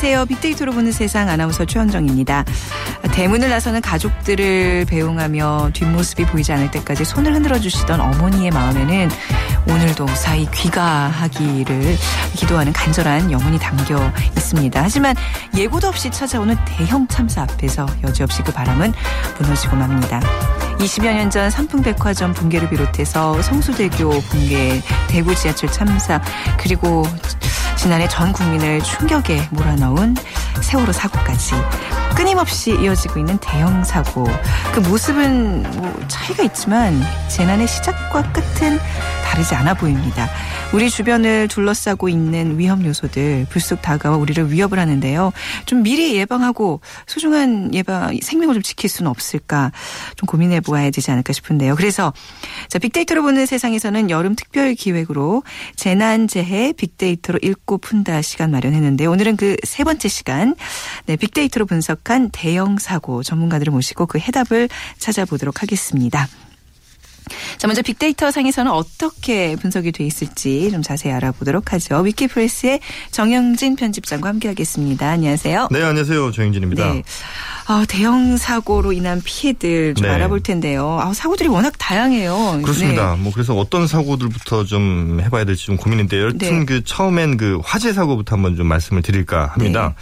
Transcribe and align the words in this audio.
안녕하세요. 0.00 0.26
빅데이터로 0.26 0.70
보는 0.70 0.92
세상 0.92 1.28
아나운서 1.28 1.64
최원정입니다. 1.64 2.44
대문을 3.10 3.48
나서는 3.48 3.80
가족들을 3.80 4.84
배웅하며 4.84 5.70
뒷모습이 5.74 6.24
보이지 6.26 6.52
않을 6.52 6.70
때까지 6.70 7.04
손을 7.04 7.34
흔들어 7.34 7.58
주시던 7.58 8.00
어머니의 8.00 8.52
마음에는 8.52 9.10
오늘도 9.68 10.06
사이 10.14 10.48
귀가하기를 10.52 11.96
기도하는 12.36 12.72
간절한 12.72 13.32
영혼이 13.32 13.58
담겨 13.58 14.12
있습니다. 14.36 14.80
하지만 14.80 15.16
예고도 15.56 15.88
없이 15.88 16.10
찾아오는 16.10 16.56
대형 16.64 17.08
참사 17.08 17.42
앞에서 17.42 17.84
여지없이 18.04 18.44
그 18.44 18.52
바람은 18.52 18.92
무너지고 19.40 19.74
맙니다. 19.74 20.20
20여 20.78 21.12
년 21.12 21.28
전 21.28 21.50
삼풍백화점 21.50 22.34
붕괴를 22.34 22.70
비롯해서 22.70 23.42
성수대교 23.42 24.10
붕괴, 24.10 24.80
대구 25.08 25.34
지하철 25.34 25.72
참사, 25.72 26.22
그리고 26.56 27.04
지난해 27.78 28.08
전 28.08 28.32
국민을 28.32 28.82
충격에 28.82 29.48
몰아넣은 29.52 30.16
세월호 30.60 30.90
사고까지 30.90 31.54
끊임없이 32.16 32.72
이어지고 32.72 33.20
있는 33.20 33.38
대형 33.38 33.84
사고. 33.84 34.26
그 34.74 34.80
모습은 34.80 35.62
뭐 35.76 36.00
차이가 36.08 36.42
있지만 36.42 37.00
재난의 37.28 37.68
시작과 37.68 38.32
끝은 38.32 38.80
다르지 39.38 39.54
않아 39.54 39.74
보입니다. 39.74 40.28
우리 40.72 40.90
주변을 40.90 41.46
둘러싸고 41.46 42.08
있는 42.08 42.58
위험 42.58 42.84
요소들 42.84 43.46
불쑥 43.48 43.80
다가와 43.82 44.16
우리를 44.16 44.50
위협을 44.50 44.80
하는데요. 44.80 45.32
좀 45.64 45.84
미리 45.84 46.16
예방하고 46.16 46.80
소중한 47.06 47.72
예방 47.72 48.18
생명을 48.20 48.54
좀 48.54 48.62
지킬 48.64 48.90
수는 48.90 49.08
없을까 49.08 49.70
좀 50.16 50.26
고민해 50.26 50.60
보아야 50.60 50.90
되지 50.90 51.12
않을까 51.12 51.32
싶은데요. 51.32 51.76
그래서 51.76 52.12
자 52.68 52.80
빅데이터로 52.80 53.22
보는 53.22 53.46
세상에서는 53.46 54.10
여름 54.10 54.34
특별 54.34 54.74
기획으로 54.74 55.44
재난 55.76 56.26
재해 56.26 56.72
빅데이터로 56.72 57.38
읽고 57.40 57.78
푼다 57.78 58.22
시간 58.22 58.50
마련했는데 58.50 59.06
오늘은 59.06 59.36
그 59.36 59.56
세 59.62 59.84
번째 59.84 60.08
시간 60.08 60.56
네, 61.06 61.14
빅데이터로 61.14 61.64
분석한 61.66 62.30
대형 62.32 62.78
사고 62.78 63.22
전문가들을 63.22 63.70
모시고 63.70 64.06
그 64.06 64.18
해답을 64.18 64.68
찾아보도록 64.98 65.62
하겠습니다. 65.62 66.26
자, 67.56 67.66
먼저 67.66 67.82
빅데이터 67.82 68.30
상에서는 68.30 68.70
어떻게 68.70 69.56
분석이 69.56 69.92
돼 69.92 70.04
있을지 70.04 70.70
좀 70.70 70.82
자세히 70.82 71.12
알아보도록 71.12 71.72
하죠. 71.72 71.98
위키프레스의 71.98 72.80
정영진 73.10 73.76
편집장과 73.76 74.28
함께하겠습니다. 74.28 75.08
안녕하세요. 75.08 75.68
네, 75.70 75.82
안녕하세요. 75.82 76.32
정영진입니다. 76.32 76.92
네. 76.92 77.02
아, 77.66 77.84
대형 77.86 78.36
사고로 78.36 78.92
인한 78.92 79.20
피해들 79.22 79.94
좀 79.94 80.06
네. 80.06 80.14
알아볼 80.14 80.40
텐데요. 80.40 80.98
아, 81.00 81.12
사고들이 81.12 81.48
워낙 81.48 81.74
다양해요. 81.78 82.60
그렇습니다. 82.62 83.14
네. 83.14 83.22
뭐 83.22 83.32
그래서 83.32 83.54
어떤 83.54 83.86
사고들부터 83.86 84.64
좀 84.64 85.20
해봐야 85.22 85.44
될지 85.44 85.66
좀 85.66 85.76
고민인데요. 85.76 86.26
여튼 86.26 86.38
네. 86.38 86.64
그 86.64 86.82
처음엔 86.84 87.36
그 87.36 87.60
화재 87.62 87.92
사고부터 87.92 88.36
한번 88.36 88.56
좀 88.56 88.66
말씀을 88.66 89.02
드릴까 89.02 89.48
합니다. 89.48 89.94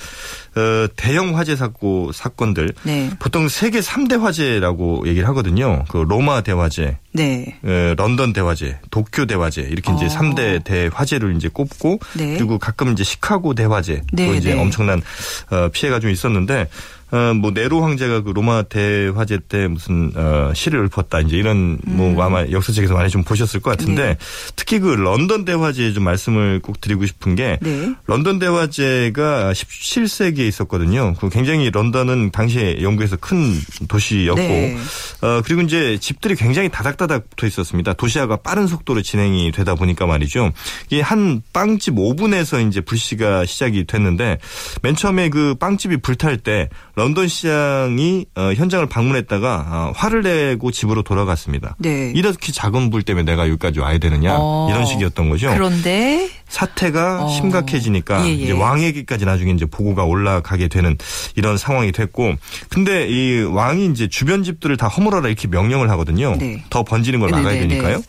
네. 0.56 0.60
어, 0.60 0.88
대형 0.96 1.36
화재 1.36 1.54
사고 1.54 2.10
사건들 2.12 2.72
네. 2.82 3.10
보통 3.18 3.48
세계 3.48 3.80
3대 3.80 4.18
화재라고 4.18 5.06
얘기를 5.06 5.28
하거든요. 5.28 5.84
그 5.88 5.98
로마 5.98 6.40
대화재, 6.40 6.96
네. 7.12 7.58
어, 7.62 7.94
런던 7.96 8.32
대화재, 8.32 8.78
도쿄 8.90 9.26
대화재 9.26 9.62
이렇게 9.62 9.92
이제 9.92 10.06
어. 10.06 10.08
3대 10.08 10.64
대화재를 10.64 11.36
이제 11.36 11.48
꼽고 11.48 11.98
네. 12.16 12.34
그리고 12.34 12.58
가끔 12.58 12.92
이제 12.92 13.04
시카고 13.04 13.54
대화재 13.54 14.02
또 14.16 14.34
이제 14.34 14.58
엄청난 14.58 15.02
어, 15.50 15.68
피해가 15.72 16.00
좀 16.00 16.10
있었는데 16.10 16.68
어, 17.12 17.34
뭐 17.34 17.52
네로 17.52 17.82
황제가 17.82 18.22
그 18.22 18.30
로마 18.30 18.62
대화재 18.62 19.38
때 19.48 19.68
무슨 19.68 20.12
어, 20.16 20.52
시를 20.54 20.84
읊었다 20.86 21.20
이제 21.20 21.36
이런 21.36 21.78
뭐 21.84 22.10
음. 22.10 22.20
아마 22.20 22.44
역사책에서 22.50 22.94
많이 22.94 23.10
좀 23.10 23.22
보셨을 23.22 23.60
것 23.60 23.70
같은데 23.70 24.06
네. 24.06 24.16
특히 24.56 24.80
그 24.80 24.88
런던 24.88 25.44
대화재에 25.44 25.92
좀 25.92 26.02
말씀을 26.04 26.60
꼭 26.60 26.80
드리고 26.80 27.06
싶은 27.06 27.36
게 27.36 27.58
네. 27.62 27.94
런던 28.06 28.40
대화재가 28.40 29.52
17세기에 29.52 30.40
있었거든요. 30.48 31.14
그 31.14 31.28
굉장히 31.28 31.70
런던은 31.70 32.32
당시에 32.32 32.82
영국에서 32.82 33.16
큰 33.16 33.54
도시였고 33.86 34.40
네. 34.40 34.76
어, 35.22 35.42
그리고 35.44 35.62
이제 35.62 35.98
집들이 36.00 36.34
굉장히 36.34 36.68
다닥다닥 36.68 37.30
붙어 37.30 37.46
있었습니다. 37.46 37.92
도시화가 37.92 38.38
빠른 38.38 38.66
속도로 38.66 39.02
진행이 39.02 39.52
되다 39.52 39.76
보니까 39.76 40.06
말이죠. 40.06 40.52
이게 40.90 41.00
한 41.00 41.40
빵집 41.52 41.94
5분에서 41.94 42.66
이제 42.66 42.80
불씨가 42.80 43.44
시작이 43.44 43.84
됐는데 43.84 44.38
맨 44.82 44.96
처음에 44.96 45.28
그 45.28 45.54
빵집이 45.54 45.98
불탈 45.98 46.38
때 46.38 46.68
런던 46.96 47.28
시장이 47.28 48.24
어, 48.36 48.52
현장을 48.54 48.86
방문했다가 48.86 49.66
어, 49.68 49.92
화를 49.94 50.22
내고 50.22 50.70
집으로 50.70 51.02
돌아갔습니다. 51.02 51.76
네. 51.78 52.10
이렇게 52.16 52.52
작은 52.52 52.88
불 52.88 53.02
때문에 53.02 53.30
내가 53.30 53.46
여기까지 53.48 53.80
와야 53.80 53.98
되느냐 53.98 54.36
어. 54.38 54.66
이런 54.70 54.86
식이었던 54.86 55.28
거죠. 55.28 55.50
그런데 55.52 56.30
사태가 56.48 57.24
어. 57.24 57.28
심각해지니까 57.28 58.24
예, 58.24 58.30
예. 58.30 58.32
이제 58.32 58.52
왕에게까지 58.52 59.26
나중에 59.26 59.52
이제 59.52 59.66
보고가 59.66 60.04
올라가게 60.04 60.68
되는 60.68 60.96
이런 61.34 61.58
상황이 61.58 61.92
됐고 61.92 62.34
근데 62.70 63.06
이 63.08 63.42
왕이 63.42 63.88
이제 63.88 64.08
주변 64.08 64.42
집들을 64.42 64.78
다 64.78 64.88
허물어라 64.88 65.28
이렇게 65.28 65.48
명령을 65.48 65.90
하거든요. 65.90 66.34
네. 66.36 66.64
더 66.70 66.82
번지는 66.82 67.20
걸 67.20 67.28
막아야 67.28 67.52
네네네. 67.52 67.68
되니까요. 67.68 68.02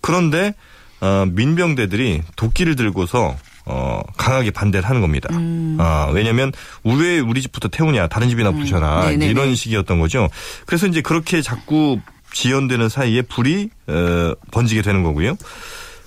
그런데 0.00 0.54
어, 1.02 1.26
민병대들이 1.30 2.22
도끼를 2.36 2.74
들고서 2.74 3.36
어, 3.66 4.02
강하게 4.16 4.50
반대를 4.50 4.88
하는 4.88 5.00
겁니다. 5.00 5.28
음. 5.32 5.76
아, 5.78 6.10
왜냐면 6.12 6.52
왜 6.84 7.20
우리 7.20 7.42
집부터 7.42 7.68
태우냐 7.68 8.08
다른 8.08 8.28
집이나 8.28 8.50
음. 8.50 8.58
부셔라 8.58 9.10
음. 9.10 9.22
이런 9.22 9.54
식이었던 9.54 10.00
거죠. 10.00 10.28
그래서 10.66 10.86
이제 10.86 11.00
그렇게 11.00 11.42
자꾸 11.42 11.98
지연되는 12.32 12.88
사이에 12.88 13.22
불이 13.22 13.70
어, 13.88 14.34
번지게 14.50 14.82
되는 14.82 15.02
거고요. 15.02 15.36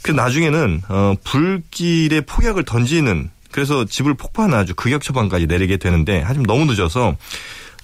그 0.01 0.11
나중에는 0.11 0.81
어, 0.89 1.15
불길에 1.23 2.21
폭약을 2.21 2.65
던지는 2.65 3.29
그래서 3.51 3.85
집을 3.85 4.15
폭파하는 4.15 4.57
아주 4.57 4.73
극약 4.75 5.03
처방까지 5.03 5.47
내리게 5.47 5.77
되는데 5.77 6.21
하지만 6.25 6.45
너무 6.47 6.65
늦어서 6.65 7.15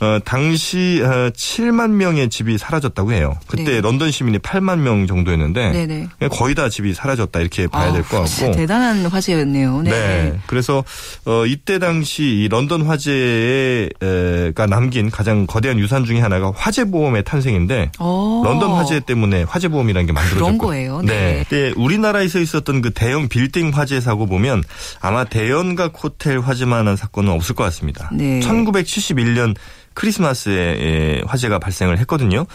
어, 0.01 0.17
당시 0.23 1.01
어, 1.03 1.29
7만 1.29 1.91
명의 1.91 2.29
집이 2.29 2.57
사라졌다고 2.57 3.11
해요. 3.11 3.37
그때 3.47 3.63
네. 3.63 3.81
런던 3.81 4.11
시민이 4.11 4.39
8만 4.39 4.79
명 4.79 5.07
정도였는데 5.07 5.71
네네. 5.71 6.07
거의 6.31 6.55
다 6.55 6.69
집이 6.69 6.93
사라졌다 6.93 7.37
이렇게 7.39 7.67
봐야 7.67 7.89
아, 7.89 7.93
될것 7.93 8.25
같고 8.25 8.51
대단한 8.55 9.05
화재였네요. 9.05 9.81
네. 9.81 9.89
네. 9.89 10.39
그래서 10.47 10.83
어, 11.25 11.45
이때 11.45 11.79
당시 11.79 12.23
이 12.23 12.47
런던 12.47 12.83
화재가 12.83 14.67
남긴 14.69 15.11
가장 15.11 15.45
거대한 15.45 15.79
유산 15.79 16.05
중의 16.05 16.21
하나가 16.21 16.51
화재 16.55 16.85
보험의 16.85 17.23
탄생인데 17.23 17.91
오. 17.99 18.03
어. 18.03 18.41
런던 18.45 18.71
화재 18.71 19.01
때문에 19.01 19.43
화재 19.43 19.67
보험이라는 19.67 20.07
게 20.07 20.13
만들어졌고 20.13 20.45
그런 20.45 20.57
거예요. 20.57 21.01
네. 21.01 21.43
네. 21.49 21.73
우리나라에서 21.75 22.39
있었던 22.39 22.81
그 22.81 22.91
대형 22.91 23.27
빌딩 23.27 23.71
화재 23.73 23.99
사고 23.99 24.25
보면 24.25 24.63
아마 25.01 25.25
대연각 25.25 25.93
호텔 26.01 26.39
화재만한 26.39 26.95
사건은 26.95 27.31
없을 27.33 27.55
것 27.55 27.63
같습니다. 27.65 28.09
네. 28.13 28.39
1971년 28.39 29.55
크리스마스에 29.93 31.23
화재가 31.25 31.59
발생을 31.59 31.97
했거든요. 31.99 32.45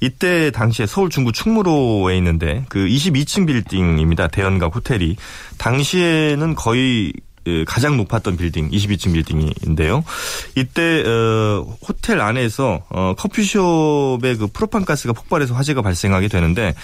이때 0.00 0.50
당시에 0.50 0.86
서울 0.86 1.10
중구 1.10 1.32
충무로에 1.32 2.16
있는데 2.18 2.64
그 2.68 2.78
22층 2.86 3.46
빌딩입니다. 3.46 4.28
대연각 4.28 4.74
호텔이 4.74 5.16
당시에는 5.58 6.54
거의 6.54 7.12
가장 7.66 7.96
높았던 7.96 8.36
빌딩 8.36 8.70
22층 8.70 9.12
빌딩인데요. 9.12 10.04
이때 10.56 11.02
어, 11.06 11.66
호텔 11.86 12.20
안에서 12.20 12.82
어, 12.88 13.14
커피숍의 13.16 14.36
그 14.36 14.46
프로판 14.52 14.84
가스가 14.84 15.12
폭발해서 15.12 15.54
화재가 15.54 15.82
발생하게 15.82 16.28
되는데 16.28 16.74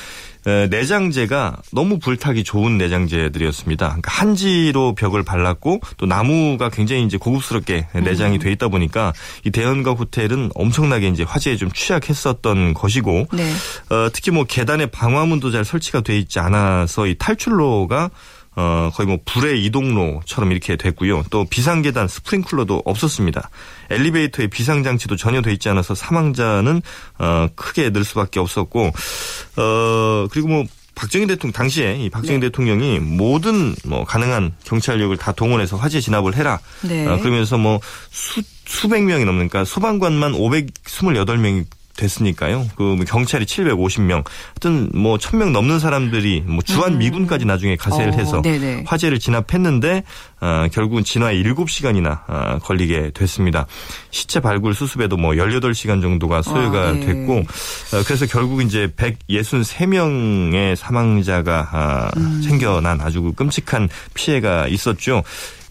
내장재가 0.44 1.58
너무 1.72 1.98
불타기 1.98 2.44
좋은 2.44 2.78
내장재들이었습니다. 2.78 3.86
그러니까 3.86 4.10
한지로 4.10 4.94
벽을 4.94 5.22
발랐고 5.22 5.80
또 5.98 6.06
나무가 6.06 6.70
굉장히 6.70 7.04
이제 7.04 7.18
고급스럽게 7.18 7.88
내장이 8.02 8.38
돼 8.38 8.50
있다 8.52 8.68
보니까 8.68 9.12
이 9.44 9.50
대연각 9.50 9.98
호텔은 9.98 10.50
엄청나게 10.54 11.08
이제 11.08 11.24
화재에 11.24 11.56
좀 11.56 11.70
취약했었던 11.72 12.74
것이고 12.74 13.26
네. 13.32 13.52
어, 13.90 14.08
특히 14.12 14.30
뭐 14.30 14.44
계단에 14.44 14.86
방화문도 14.86 15.50
잘 15.50 15.64
설치가 15.64 16.00
돼 16.00 16.18
있지 16.18 16.38
않아서 16.38 17.06
이 17.06 17.16
탈출로가 17.18 18.10
어, 18.56 18.90
거의 18.94 19.06
뭐 19.06 19.18
불의 19.24 19.64
이동로처럼 19.64 20.50
이렇게 20.50 20.76
됐고요. 20.76 21.24
또 21.30 21.44
비상계단 21.44 22.08
스프링클러도 22.08 22.82
없었습니다. 22.84 23.48
엘리베이터에 23.90 24.48
비상장치도 24.48 25.16
전혀 25.16 25.40
돼 25.40 25.52
있지 25.52 25.68
않아서 25.68 25.94
사망자는 25.94 26.82
어, 27.18 27.48
크게 27.54 27.90
늘 27.90 28.04
수밖에 28.04 28.40
없었고 28.40 28.90
어, 29.56 30.26
그리고 30.30 30.48
뭐 30.48 30.64
박정희 30.96 31.26
대통령 31.26 31.52
당시에 31.52 31.96
이 31.96 32.10
박정희 32.10 32.40
네. 32.40 32.46
대통령이 32.48 32.98
모든 32.98 33.74
뭐 33.86 34.04
가능한 34.04 34.52
경찰력을 34.64 35.16
다 35.16 35.32
동원해서 35.32 35.76
화재 35.76 36.00
진압을 36.00 36.34
해라. 36.36 36.58
네. 36.82 37.06
어, 37.06 37.18
그러면서 37.18 37.56
뭐 37.56 37.80
수, 38.10 38.42
수백 38.66 39.04
명이 39.04 39.24
넘는 39.24 39.48
그러니까 39.48 39.64
소방관만 39.64 40.32
528명이 40.32 41.64
됐으니까요. 42.00 42.66
그뭐 42.76 42.96
경찰이 43.06 43.44
750명, 43.44 44.24
하여튼 44.48 44.90
뭐 44.94 45.18
1000명 45.18 45.50
넘는 45.50 45.78
사람들이 45.78 46.44
뭐 46.46 46.62
주한 46.62 46.94
음. 46.94 46.98
미군까지 46.98 47.44
나중에 47.44 47.76
가세를 47.76 48.14
어, 48.14 48.16
해서 48.16 48.42
네네. 48.42 48.84
화재를 48.86 49.18
진압했는데 49.18 50.02
어, 50.40 50.66
결국은 50.72 51.04
진화에 51.04 51.42
7시간이나 51.42 52.20
어, 52.26 52.58
걸리게 52.62 53.10
됐습니다. 53.14 53.66
시체 54.10 54.40
발굴 54.40 54.74
수습에도 54.74 55.16
뭐 55.16 55.32
18시간 55.32 56.00
정도가 56.00 56.42
소요가 56.42 56.88
아, 56.88 56.92
네. 56.92 57.06
됐고 57.06 57.38
어, 57.38 58.02
그래서 58.06 58.26
결국 58.26 58.62
이제 58.62 58.88
163명의 58.96 60.76
사망자가 60.76 61.68
아, 61.70 62.10
음. 62.16 62.42
생겨난 62.42 63.00
아주 63.00 63.32
끔찍한 63.36 63.88
피해가 64.14 64.68
있었죠. 64.68 65.22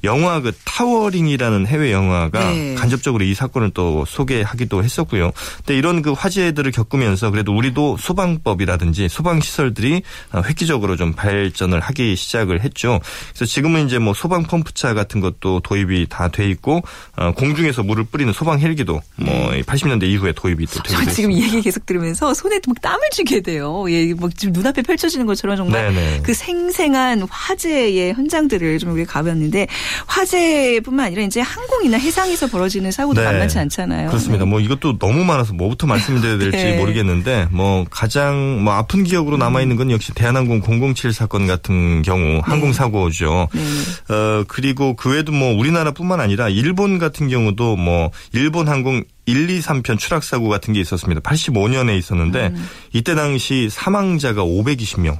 영화 0.03 0.39
그 0.39 0.53
타워링이라는 0.65 1.67
해외 1.67 1.91
영화가 1.91 2.51
네. 2.51 2.75
간접적으로 2.75 3.23
이 3.25 3.33
사건을 3.33 3.71
또 3.73 4.05
소개하기도 4.07 4.83
했었고요. 4.83 5.31
근데 5.57 5.77
이런 5.77 6.01
그 6.01 6.13
화재들을 6.13 6.71
겪으면서 6.71 7.31
그래도 7.31 7.55
우리도 7.55 7.97
소방법이라든지 7.97 9.09
소방 9.09 9.41
시설들이 9.41 10.01
획기적으로 10.33 10.95
좀 10.95 11.13
발전을 11.13 11.79
하기 11.81 12.15
시작을 12.15 12.61
했죠. 12.61 12.99
그래서 13.33 13.45
지금은 13.45 13.87
이제 13.87 13.99
뭐 13.99 14.13
소방 14.13 14.43
펌프차 14.43 14.93
같은 14.93 15.19
것도 15.19 15.59
도입이 15.61 16.07
다 16.09 16.29
돼 16.29 16.49
있고 16.49 16.81
어, 17.15 17.31
공중에서 17.33 17.83
물을 17.83 18.03
뿌리는 18.03 18.31
소방 18.31 18.59
헬기도 18.59 19.01
뭐 19.15 19.51
80년대 19.51 20.03
이후에 20.03 20.31
도입이 20.31 20.65
또 20.67 20.81
되고 20.83 21.01
있습니다. 21.01 21.11
지금 21.11 21.33
얘기 21.33 21.61
계속 21.61 21.85
들으면서 21.85 22.33
손에 22.33 22.59
막 22.67 22.81
땀을 22.81 22.99
쥐게 23.11 23.41
돼요. 23.41 23.85
예, 23.89 24.13
뭐 24.13 24.29
지금 24.35 24.53
눈앞에 24.53 24.81
펼쳐지는 24.83 25.25
것처럼 25.25 25.57
정말 25.57 25.93
네네. 25.93 26.21
그 26.23 26.33
생생한 26.33 27.23
화재의 27.29 28.13
현장들을 28.13 28.77
좀 28.79 28.91
우리가 28.93 29.13
가봤는데 29.13 29.67
화재뿐만 30.07 31.07
아니라 31.07 31.23
이제 31.23 31.41
항공이나 31.41 31.97
해상에서 31.97 32.47
벌어지는 32.47 32.91
사고도 32.91 33.21
네. 33.21 33.27
만만치 33.27 33.59
않잖아요. 33.59 34.09
그렇습니다. 34.09 34.45
네. 34.45 34.49
뭐 34.49 34.59
이것도 34.59 34.97
너무 34.99 35.23
많아서 35.23 35.53
뭐부터 35.53 35.87
말씀드려야 35.87 36.37
될지 36.37 36.57
네. 36.57 36.77
모르겠는데 36.77 37.47
뭐 37.51 37.85
가장 37.89 38.63
뭐 38.63 38.73
아픈 38.73 39.03
기억으로 39.03 39.37
남아 39.37 39.61
있는 39.61 39.75
건 39.75 39.91
역시 39.91 40.13
대한항공 40.13 40.61
007 40.61 41.13
사건 41.13 41.47
같은 41.47 42.01
경우 42.01 42.41
항공 42.43 42.73
사고죠. 42.73 43.47
네. 43.53 44.13
어 44.13 44.43
그리고 44.47 44.95
그 44.95 45.11
외에도 45.11 45.31
뭐 45.31 45.57
우리나라뿐만 45.57 46.19
아니라 46.19 46.49
일본 46.49 46.99
같은 46.99 47.27
경우도 47.29 47.75
뭐 47.75 48.11
일본 48.33 48.67
항공 48.67 49.03
1, 49.25 49.49
2, 49.49 49.59
3편 49.59 49.99
추락 49.99 50.23
사고 50.23 50.49
같은 50.49 50.73
게 50.73 50.79
있었습니다. 50.79 51.21
85년에 51.21 51.97
있었는데 51.97 52.47
음. 52.47 52.69
이때 52.93 53.13
당시 53.13 53.69
사망자가 53.69 54.43
520명. 54.43 55.19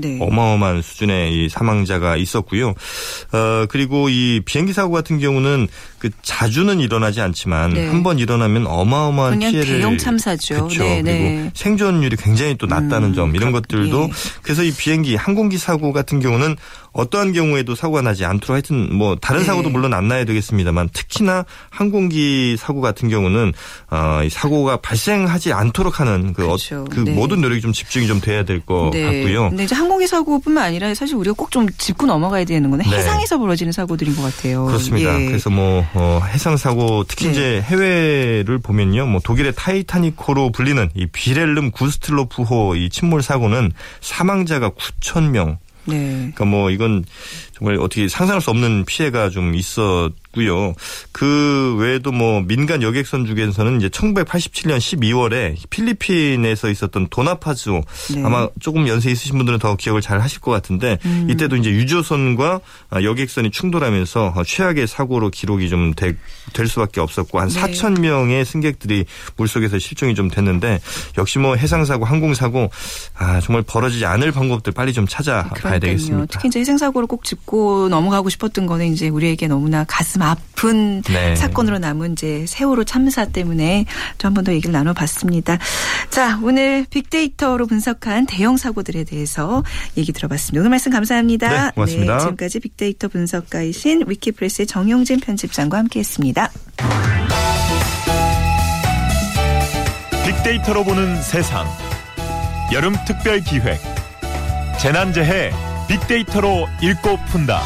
네. 0.00 0.18
어마어마한 0.20 0.82
수준의 0.82 1.32
이 1.32 1.48
사망자가 1.48 2.16
있었고요. 2.16 2.70
어 3.32 3.66
그리고 3.68 4.08
이 4.08 4.40
비행기 4.44 4.72
사고 4.72 4.92
같은 4.92 5.18
경우는 5.18 5.68
그 5.98 6.10
자주는 6.22 6.80
일어나지 6.80 7.20
않지만 7.20 7.70
네. 7.74 7.88
한번 7.88 8.18
일어나면 8.18 8.66
어마어마한 8.66 9.38
피해를 9.40 9.64
대형 9.64 9.98
참사죠. 9.98 10.54
그렇죠. 10.54 10.82
네, 10.82 11.02
그리고 11.02 11.18
네. 11.18 11.50
생존율이 11.54 12.16
굉장히 12.16 12.56
또 12.56 12.66
낮다는 12.66 13.10
음, 13.10 13.14
점 13.14 13.36
이런 13.36 13.52
것들도 13.52 14.02
예. 14.04 14.10
그래서 14.42 14.62
이 14.62 14.72
비행기 14.72 15.16
항공기 15.16 15.58
사고 15.58 15.92
같은 15.92 16.20
경우는 16.20 16.56
어떠한 16.92 17.32
경우에도 17.32 17.74
사고가 17.74 18.02
나지 18.02 18.24
않도록 18.24 18.54
하여튼 18.54 18.96
뭐 18.96 19.14
다른 19.16 19.40
네. 19.40 19.46
사고도 19.46 19.68
물론 19.70 19.92
안 19.94 20.08
나야 20.08 20.24
되겠습니다만 20.24 20.88
특히나 20.92 21.44
항공기 21.70 22.56
사고 22.58 22.80
같은 22.80 23.08
경우는 23.08 23.52
어, 23.90 24.20
이 24.24 24.30
사고가 24.30 24.78
발생하지 24.78 25.52
않도록 25.52 26.00
하는 26.00 26.32
그, 26.32 26.42
그렇죠. 26.42 26.80
어, 26.80 26.84
그 26.90 27.00
네. 27.00 27.12
모든 27.12 27.40
노력이 27.40 27.60
좀 27.60 27.72
집중이 27.72 28.06
좀 28.06 28.20
돼야 28.20 28.44
될것 28.44 28.92
네. 28.92 29.02
같고요. 29.02 29.50
네, 29.50 29.64
이제 29.64 29.74
항공기 29.74 30.06
사고뿐만 30.06 30.64
아니라 30.64 30.94
사실 30.94 31.16
우리가 31.16 31.34
꼭 31.34 31.48
좀 31.50 31.66
짚고 31.76 32.06
넘어가야 32.06 32.44
되는 32.44 32.70
거는 32.70 32.84
네. 32.84 32.98
해상에서 32.98 33.38
벌어지는 33.38 33.72
사고들인 33.72 34.14
것 34.16 34.22
같아요. 34.22 34.66
그렇습니다. 34.66 35.20
예. 35.20 35.26
그래서 35.26 35.50
뭐 35.50 35.84
어, 35.94 36.20
해상 36.26 36.56
사고 36.56 37.04
특히 37.04 37.26
네. 37.26 37.32
이제 37.32 37.62
해외를 37.62 38.58
보면요, 38.58 39.06
뭐 39.06 39.20
독일의 39.22 39.54
타이타닉호로 39.54 40.52
불리는 40.52 40.90
이 40.94 41.06
비렐름 41.06 41.70
구스틀로프호 41.70 42.76
이 42.76 42.90
침몰 42.90 43.22
사고는 43.22 43.72
사망자가 44.00 44.70
9천 44.70 45.30
명. 45.30 45.58
네. 45.84 45.96
그러니까 46.10 46.44
뭐 46.44 46.70
이건 46.70 47.04
정말 47.52 47.76
어떻게 47.76 48.08
상상할 48.08 48.42
수 48.42 48.50
없는 48.50 48.84
피해가 48.84 49.30
좀 49.30 49.54
있었 49.54 50.12
고요. 50.38 50.74
그 51.12 51.76
외에도 51.78 52.12
뭐 52.12 52.40
민간 52.40 52.82
여객선 52.82 53.26
중에서는 53.26 53.78
이제 53.78 53.88
1987년 53.88 54.78
12월에 54.78 55.56
필리핀에서 55.70 56.70
있었던 56.70 57.08
도나파주 57.10 57.80
네. 58.14 58.22
아마 58.24 58.48
조금 58.60 58.88
연세 58.88 59.10
있으신 59.10 59.36
분들은 59.36 59.58
더 59.58 59.76
기억을 59.76 60.00
잘 60.00 60.20
하실 60.20 60.40
것 60.40 60.50
같은데 60.50 60.98
음. 61.04 61.28
이때도 61.30 61.56
이제 61.56 61.70
유조선과 61.70 62.60
여객선이 63.02 63.50
충돌하면서 63.50 64.34
최악의 64.46 64.86
사고로 64.86 65.30
기록이 65.30 65.68
좀 65.68 65.88
될 66.52 66.66
수밖에 66.66 67.00
없었고 67.00 67.40
한 67.40 67.48
네. 67.48 67.60
4천 67.60 68.00
명의 68.00 68.44
승객들이 68.44 69.04
물속에서 69.36 69.78
실종이 69.78 70.14
좀 70.14 70.28
됐는데 70.28 70.80
역시 71.16 71.38
뭐 71.38 71.56
해상 71.56 71.84
사고, 71.84 72.04
항공 72.04 72.34
사고 72.34 72.70
아 73.16 73.40
정말 73.40 73.62
벌어지지 73.62 74.04
않을 74.06 74.32
방법들 74.32 74.72
빨리 74.72 74.92
좀 74.92 75.06
찾아봐야 75.06 75.78
되겠습니다. 75.78 76.26
특히 76.30 76.48
이제 76.48 76.60
해상 76.60 76.78
사고를 76.78 77.06
꼭 77.06 77.24
짚고 77.24 77.48
짚고 77.58 77.88
넘어가고 77.88 78.28
싶었던 78.28 78.66
거는 78.66 78.92
이제 78.92 79.08
우리에게 79.08 79.48
너무나 79.48 79.84
가슴 79.84 80.22
아픈 80.28 81.02
네. 81.02 81.34
사건으로 81.34 81.78
남은 81.78 82.12
이제 82.12 82.44
세월호 82.46 82.84
참사 82.84 83.24
때문에 83.24 83.86
또한번 84.18 84.44
더 84.44 84.52
얘기를 84.52 84.72
나눠봤습니다. 84.72 85.58
자, 86.10 86.38
오늘 86.42 86.84
빅데이터로 86.90 87.66
분석한 87.66 88.26
대형 88.26 88.56
사고들에 88.56 89.04
대해서 89.04 89.64
얘기 89.96 90.12
들어봤습니다. 90.12 90.60
오늘 90.60 90.70
말씀 90.70 90.92
감사합니다. 90.92 91.48
네, 91.48 91.70
고맙습니다. 91.74 92.14
네, 92.14 92.20
지금까지 92.20 92.60
빅데이터 92.60 93.08
분석가이신 93.08 94.04
위키프레스의 94.06 94.66
정용진 94.66 95.20
편집장과 95.20 95.78
함께했습니다. 95.78 96.50
빅데이터로 100.26 100.84
보는 100.84 101.22
세상. 101.22 101.66
여름 102.72 102.94
특별 103.06 103.40
기획. 103.40 103.80
재난재해 104.78 105.50
빅데이터로 105.88 106.66
읽고 106.82 107.18
푼다. 107.30 107.62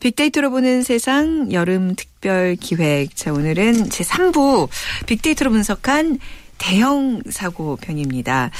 빅데이터로 0.00 0.50
보는 0.50 0.82
세상 0.82 1.52
여름 1.52 1.94
특별 1.94 2.56
기획. 2.56 3.16
자, 3.16 3.32
오늘은 3.32 3.90
제 3.90 4.04
3부 4.04 4.68
빅데이터로 5.06 5.50
분석한 5.50 6.18
대형 6.58 7.22
사고 7.30 7.76
편입니다. 7.76 8.50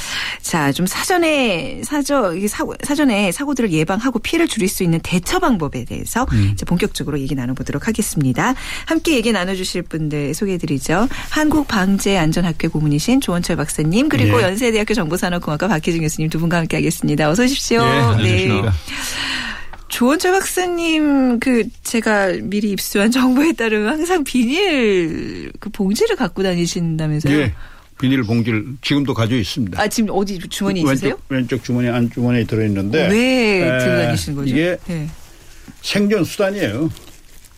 자, 0.40 0.72
좀 0.72 0.86
사전에 0.86 1.82
사저 1.84 2.32
사고 2.48 2.74
사전에 2.82 3.32
사고들을 3.32 3.72
예방하고 3.72 4.20
피해를 4.20 4.46
줄일 4.46 4.68
수 4.68 4.84
있는 4.84 5.00
대처 5.02 5.40
방법에 5.40 5.84
대해서 5.84 6.24
음. 6.32 6.50
이제 6.52 6.64
본격적으로 6.64 7.18
얘기 7.18 7.34
나눠보도록 7.34 7.88
하겠습니다. 7.88 8.54
함께 8.86 9.16
얘기 9.16 9.32
나눠주실 9.32 9.82
분들 9.82 10.32
소개해드리죠. 10.34 11.08
한국방재안전학교 11.30 12.70
고문이신 12.70 13.20
조원철 13.20 13.56
박사님 13.56 14.08
그리고 14.08 14.38
예. 14.38 14.44
연세대학교 14.44 14.94
정보산업공학과 14.94 15.66
박희준 15.66 16.00
교수님 16.00 16.30
두 16.30 16.38
분과 16.38 16.58
함께하겠습니다. 16.58 17.28
어서 17.28 17.42
오십시오. 17.42 17.82
예, 18.20 18.46
네. 18.46 18.62
조원철 19.88 20.32
박사님 20.32 21.40
그 21.40 21.64
제가 21.82 22.32
미리 22.42 22.70
입수한 22.70 23.10
정보에 23.10 23.52
따르면 23.52 23.88
항상 23.88 24.22
비닐 24.22 25.50
그 25.58 25.70
봉지를 25.70 26.16
갖고 26.16 26.42
다니신다면서요? 26.42 27.34
예. 27.34 27.54
비닐 28.00 28.22
봉지를 28.22 28.64
지금도 28.80 29.12
가지고 29.12 29.40
있습니다. 29.40 29.80
아 29.80 29.88
지금 29.88 30.10
어디 30.12 30.38
주머니 30.48 30.80
왼쪽, 30.80 30.92
있으세요? 30.92 31.18
왼쪽 31.28 31.64
주머니 31.64 31.88
안 31.88 32.08
주머니에 32.10 32.44
들어 32.44 32.64
있는데 32.66 33.08
왜 33.08 33.78
들고 33.78 34.02
다니시는 34.02 34.36
거죠? 34.36 34.50
이게 34.50 34.76
네. 34.86 35.08
생존 35.82 36.24
수단이에요. 36.24 36.90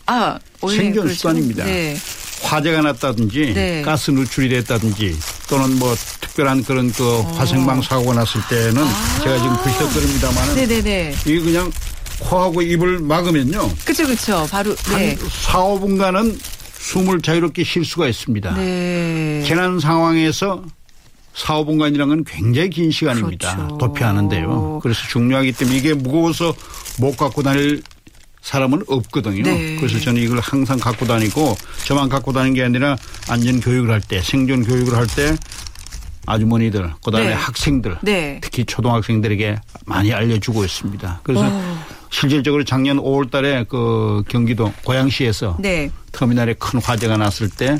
아 0.07 0.39
생존 0.67 1.03
그렇죠. 1.03 1.13
수단입니다. 1.13 1.65
네. 1.65 1.95
화재가 2.43 2.81
났다든지 2.81 3.53
네. 3.53 3.81
가스 3.83 4.09
누출이 4.09 4.49
됐다든지 4.49 5.15
또는 5.47 5.77
뭐 5.77 5.93
특별한 6.21 6.63
그런 6.63 6.91
그 6.91 7.19
어. 7.19 7.21
화생방 7.33 7.83
사고가 7.83 8.15
났을 8.15 8.41
때는 8.49 8.81
아. 8.83 9.19
제가 9.23 9.37
지금 9.37 9.55
부시덕거립니다만은 9.57 10.55
네네네. 10.55 11.15
이게 11.27 11.39
그냥 11.39 11.71
코하고 12.21 12.61
입을 12.61 12.99
막으면요. 12.99 13.69
그렇죠, 13.83 14.05
그렇죠. 14.05 14.47
바로 14.49 14.75
네. 14.75 15.15
한 15.15 15.29
4, 15.29 15.59
5분간은 15.59 16.37
숨을 16.79 17.21
자유롭게 17.21 17.63
쉴 17.63 17.85
수가 17.85 18.07
있습니다. 18.07 18.55
네. 18.55 19.43
재난 19.45 19.79
상황에서 19.79 20.63
4, 21.33 21.55
5분간이라는 21.63 22.07
건 22.07 22.23
굉장히 22.23 22.69
긴 22.69 22.91
시간입니다. 22.91 23.55
그렇죠. 23.55 23.77
도피하는데요. 23.77 24.79
그래서 24.81 25.07
중요하기 25.07 25.53
때문에 25.53 25.77
이게 25.77 25.93
무거워서 25.93 26.53
못 26.99 27.15
갖고 27.17 27.43
다닐 27.43 27.81
사람은 28.41 28.83
없거든요. 28.87 29.43
네. 29.43 29.75
그래서 29.77 29.99
저는 29.99 30.21
이걸 30.21 30.39
항상 30.39 30.79
갖고 30.79 31.05
다니고 31.05 31.55
저만 31.85 32.09
갖고 32.09 32.33
다니는 32.33 32.55
게 32.55 32.63
아니라 32.63 32.97
안전 33.29 33.59
교육을 33.61 33.91
할 33.91 34.01
때, 34.01 34.21
생존 34.21 34.63
교육을 34.63 34.95
할 34.97 35.05
때 35.07 35.35
아주머니들, 36.25 36.91
그다음에 37.03 37.29
네. 37.29 37.33
학생들, 37.33 37.97
네. 38.01 38.39
특히 38.41 38.63
초등학생들에게 38.65 39.59
많이 39.85 40.13
알려주고 40.13 40.63
있습니다. 40.63 41.21
그래서 41.23 41.47
오. 41.47 41.61
어. 42.11 42.21
실질적으로 42.21 42.63
작년 42.63 42.97
5월 42.97 43.31
달에 43.31 43.65
그 43.67 44.23
경기도 44.27 44.71
고양시에서 44.83 45.57
네. 45.59 45.89
터미널에 46.11 46.55
큰 46.59 46.81
화재가 46.81 47.17
났을 47.17 47.49
때 47.49 47.77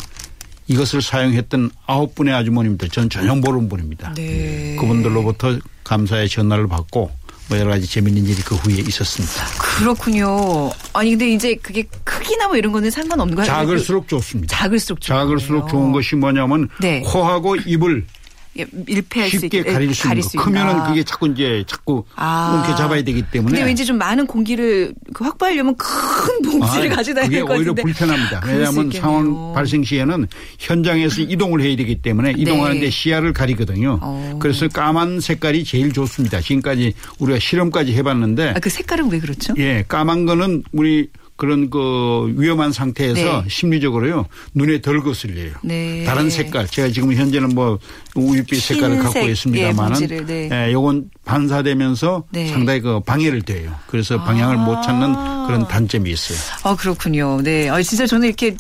이것을 0.68 1.02
사용했던 1.02 1.72
아홉 1.86 2.16
분의 2.16 2.34
아주머님들 2.34 2.90
전 2.90 3.10
전혀 3.10 3.36
모르는 3.36 3.68
분입니다. 3.68 4.14
네. 4.16 4.78
그분들로부터 4.80 5.60
감사의 5.84 6.30
전화를 6.30 6.68
받고 6.68 7.12
뭐 7.50 7.60
여러 7.60 7.72
가지 7.72 7.86
재밌는 7.86 8.26
일이 8.26 8.42
그 8.42 8.56
후에 8.56 8.76
있었습니다. 8.76 9.46
그렇군요. 9.60 10.72
아니 10.94 11.10
근데 11.10 11.32
이제 11.34 11.56
그게 11.56 11.84
크기나 12.06 12.48
뭐 12.48 12.56
이런 12.56 12.72
거는 12.72 12.90
상관없는 12.90 13.36
거예요? 13.36 13.46
작을수록 13.46 14.08
좋습니다. 14.08 14.56
작을수록 14.56 15.02
작을수록 15.02 15.68
좋은 15.68 15.92
것이 15.92 16.16
뭐냐면 16.16 16.70
네. 16.80 17.02
코하고 17.02 17.58
입을 17.58 18.06
밀폐할 18.54 19.30
수 19.30 19.46
있게 19.46 19.64
가릴 19.64 19.94
수 19.94 20.08
있는 20.08 20.22
거. 20.22 20.44
크면은 20.44 20.84
그게 20.84 21.04
자꾸 21.04 21.28
이제 21.28 21.64
자꾸 21.68 22.04
아. 22.16 22.64
뭉 22.68 22.76
잡아야 22.76 23.02
되기 23.04 23.22
때문에. 23.22 23.56
근데 23.56 23.66
왠지 23.66 23.86
좀 23.86 23.98
많은 23.98 24.28
공기를 24.28 24.94
그 25.14 25.24
확보하려면 25.24 25.76
큰 25.78 26.42
봉지를 26.44 26.92
아, 26.92 26.96
가지고 26.98 27.22
다니는 27.22 27.46
그게 27.46 27.54
오히려 27.54 27.74
불편합니다. 27.74 28.42
왜냐하면 28.46 28.92
상황 28.92 29.54
발생 29.54 29.84
시에는 29.84 30.28
현장에서 30.60 31.22
이동을 31.22 31.62
해야 31.62 31.76
되기 31.76 32.02
때문에 32.02 32.34
네. 32.34 32.42
이동하는데 32.42 32.90
시야를 32.90 33.34
가리거든요. 33.34 34.00
어. 34.02 34.38
그래서 34.42 34.68
까만 34.68 35.22
색깔이 35.22 35.64
제일 35.64 35.94
좋습니다. 35.94 36.42
지금까지 36.42 36.94
우리가 37.20 37.40
실험까지 37.40 37.94
해봤는데. 37.94 38.50
아, 38.50 38.60
그 38.60 38.70
색깔은 38.70 39.10
왜 39.12 39.20
그렇죠? 39.20 39.54
예, 39.58 39.86
까만 39.88 40.26
거는 40.26 40.64
우리 40.74 41.08
그런 41.36 41.70
그 41.70 42.34
위험한 42.38 42.72
상태에서 42.72 43.42
네. 43.42 43.50
심리적으로요 43.50 44.26
눈에 44.54 44.82
덜 44.82 45.02
거슬려요. 45.02 45.54
네. 45.64 46.04
다른 46.04 46.30
색깔 46.30 46.68
제가 46.68 46.90
지금 46.90 47.14
현재는 47.14 47.56
뭐 47.56 47.80
우유빛 48.16 48.62
색깔을 48.62 49.00
갖고 49.00 49.20
있습니다만은 49.20 50.10
예, 50.12 50.48
네. 50.48 50.72
요건 50.72 51.10
반사되면서 51.26 52.26
네. 52.32 52.48
상당히 52.48 52.82
그 52.82 53.00
방해를 53.00 53.42
돼요. 53.42 53.74
그래서 53.88 54.22
방향을 54.24 54.58
아. 54.58 54.60
못 54.60 54.82
찾는 54.82 55.14
그런 55.48 55.68
단점이 55.68 56.12
있어요. 56.12 56.38
아 56.64 56.76
그렇군요. 56.76 57.42
네, 57.42 57.70
아 57.70 57.82
진짜 57.82 58.06
저는 58.06 58.28
이렇게 58.28 58.56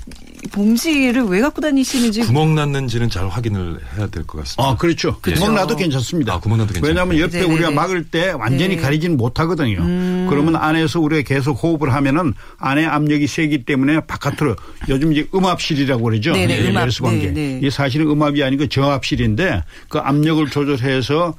봉지를 0.51 1.23
왜 1.23 1.41
갖고 1.41 1.61
다니시는지 1.61 2.21
구멍 2.21 2.55
났는지는 2.55 3.09
잘 3.09 3.27
확인을 3.27 3.79
해야 3.97 4.07
될 4.07 4.23
것 4.25 4.39
같습니다. 4.39 4.63
아 4.63 4.75
그렇죠. 4.75 5.17
그렇죠. 5.21 5.41
구멍 5.41 5.55
나도 5.55 5.75
괜찮습니다. 5.75 6.33
아, 6.33 6.39
구멍 6.39 6.57
나도 6.59 6.73
괜찮 6.73 6.87
왜냐하면 6.89 7.17
옆에 7.19 7.39
네네. 7.41 7.53
우리가 7.53 7.71
막을 7.71 8.05
때 8.05 8.31
완전히 8.31 8.75
네. 8.75 8.81
가리지는 8.81 9.17
못하거든요. 9.17 9.79
음. 9.79 10.27
그러면 10.29 10.55
안에서 10.55 10.99
우리가 10.99 11.21
계속 11.27 11.53
호흡을 11.63 11.93
하면은 11.93 12.33
안에 12.57 12.85
압력이 12.85 13.27
세기 13.27 13.63
때문에 13.65 14.01
바깥으로 14.01 14.55
요즘 14.89 15.13
이제 15.13 15.27
음압실이라고 15.33 16.03
그러죠. 16.03 16.33
네네, 16.33 16.69
음압. 16.69 16.89
관계. 17.01 17.31
네네. 17.31 17.57
이게 17.59 17.69
사실은 17.69 18.09
음압이 18.09 18.43
아니고 18.43 18.67
저압실인데 18.67 19.63
그 19.89 19.99
압력을 19.99 20.45
조절해서 20.49 21.35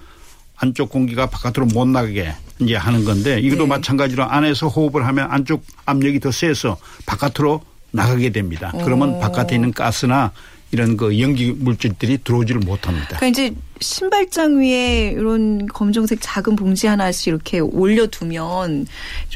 안쪽 0.56 0.90
공기가 0.90 1.26
바깥으로 1.26 1.66
못 1.66 1.86
나게 1.88 2.32
이제 2.60 2.76
하는 2.76 3.04
건데 3.04 3.40
이것도 3.40 3.62
네. 3.64 3.68
마찬가지로 3.68 4.24
안에서 4.24 4.68
호흡을 4.68 5.06
하면 5.06 5.26
안쪽 5.30 5.64
압력이 5.86 6.20
더 6.20 6.30
세서 6.30 6.76
바깥으로 7.06 7.60
나가게 7.92 8.30
됩니다. 8.30 8.72
그러면 8.84 9.20
바깥에 9.20 9.54
있는 9.54 9.72
가스나 9.72 10.32
이런 10.72 10.96
그 10.96 11.20
연기 11.20 11.52
물질들이 11.52 12.18
들어오지를 12.24 12.62
못합니다. 12.62 13.18
그러니까 13.18 13.26
이제 13.26 13.54
신발장 13.80 14.58
위에 14.58 15.10
이런 15.10 15.66
검정색 15.66 16.20
작은 16.22 16.56
봉지 16.56 16.86
하나씩 16.86 17.26
이렇게 17.26 17.58
올려두면 17.60 18.86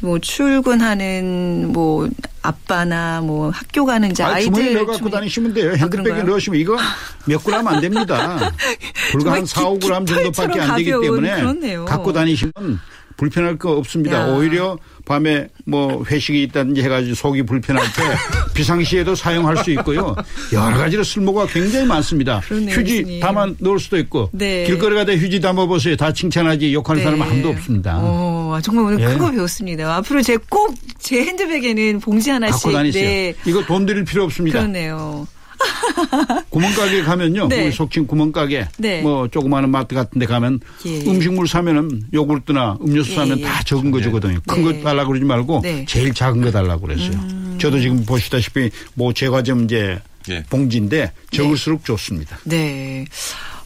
뭐 0.02 0.18
출근하는 0.18 1.72
뭐 1.72 2.08
아빠나 2.40 3.20
뭐 3.20 3.50
학교 3.50 3.84
가는 3.84 4.10
이제 4.10 4.22
아, 4.22 4.38
이들 4.38 4.54
주머니 4.54 4.74
넣어 4.74 4.86
갖고 4.86 5.10
다니시면 5.10 5.52
돼요. 5.52 5.72
아, 5.72 5.74
핸드백에 5.74 6.20
아, 6.20 6.22
넣으시면 6.22 6.58
이거 6.58 6.78
몇 7.26 7.44
그램 7.44 7.66
안 7.68 7.82
됩니다. 7.82 8.50
불과 9.12 9.32
한 9.32 9.44
4, 9.44 9.68
5 9.68 9.78
그램 9.78 10.06
정도밖에 10.06 10.60
안 10.60 10.76
되기 10.76 10.90
때문에 10.90 11.36
그렇네요. 11.36 11.84
갖고 11.84 12.14
다니시면 12.14 12.52
불편할 13.16 13.56
거 13.58 13.72
없습니다. 13.72 14.20
야. 14.20 14.26
오히려 14.26 14.78
밤에 15.04 15.48
뭐 15.64 16.04
회식이 16.10 16.42
있다든지 16.44 16.82
해가지고 16.82 17.14
속이 17.14 17.42
불편할 17.44 17.82
때 17.84 18.02
비상시에도 18.54 19.14
사용할 19.14 19.56
수 19.58 19.70
있고요. 19.72 20.14
여러 20.52 20.76
가지로 20.76 21.02
쓸모가 21.04 21.46
굉장히 21.46 21.86
많습니다. 21.86 22.40
그러네요, 22.40 22.74
휴지 22.76 22.98
교수님. 23.02 23.20
담아 23.20 23.46
넣을 23.58 23.78
수도 23.78 23.96
있고 23.98 24.28
네. 24.32 24.64
길거리 24.64 24.94
가다 24.96 25.12
휴지 25.14 25.40
담아 25.40 25.66
보세요. 25.66 25.96
다 25.96 26.12
칭찬하지 26.12 26.72
욕하는 26.74 27.00
네. 27.00 27.04
사람 27.04 27.22
은 27.22 27.26
아무도 27.26 27.48
없습니다. 27.50 27.98
오, 27.98 28.54
아, 28.54 28.60
정말 28.60 28.84
오늘 28.86 29.00
예. 29.00 29.06
큰거 29.06 29.30
배웠습니다. 29.30 29.96
앞으로 29.96 30.22
제꼭제 30.22 31.24
핸드백에는 31.24 32.00
봉지 32.00 32.30
하나씩 32.30 32.64
갖고 32.64 32.72
다니세요. 32.72 33.04
네. 33.08 33.34
이거 33.46 33.64
돈 33.64 33.86
들일 33.86 34.04
필요 34.04 34.24
없습니다. 34.24 34.58
그렇네요. 34.60 35.26
구멍가게 36.50 37.02
가면요. 37.02 37.48
네. 37.48 37.64
우리 37.64 37.72
속칭 37.72 38.06
구멍가게 38.06 38.68
네. 38.78 39.02
뭐 39.02 39.28
조그마한 39.28 39.70
마트 39.70 39.94
같은 39.94 40.18
데 40.18 40.26
가면 40.26 40.60
예. 40.86 41.00
음식물 41.06 41.48
사면은 41.48 42.02
요구르트나 42.12 42.78
음료수 42.80 43.12
예, 43.12 43.14
사면 43.14 43.40
예. 43.40 43.42
다 43.42 43.62
적은 43.62 43.90
거 43.90 44.00
주거든요. 44.00 44.40
큰거 44.46 44.72
네. 44.72 44.82
달라고 44.82 45.08
그러지 45.08 45.24
말고 45.24 45.60
네. 45.62 45.84
제일 45.88 46.12
작은 46.14 46.40
거 46.42 46.50
달라고 46.50 46.86
그랬어요. 46.86 47.12
음. 47.12 47.56
저도 47.60 47.80
지금 47.80 48.04
보시다시피 48.04 48.70
뭐 48.94 49.12
제과점 49.12 49.64
이제 49.64 49.98
예. 50.28 50.42
봉지인데 50.44 51.12
적을수록 51.30 51.84
좋습니다. 51.84 52.38
네. 52.44 53.04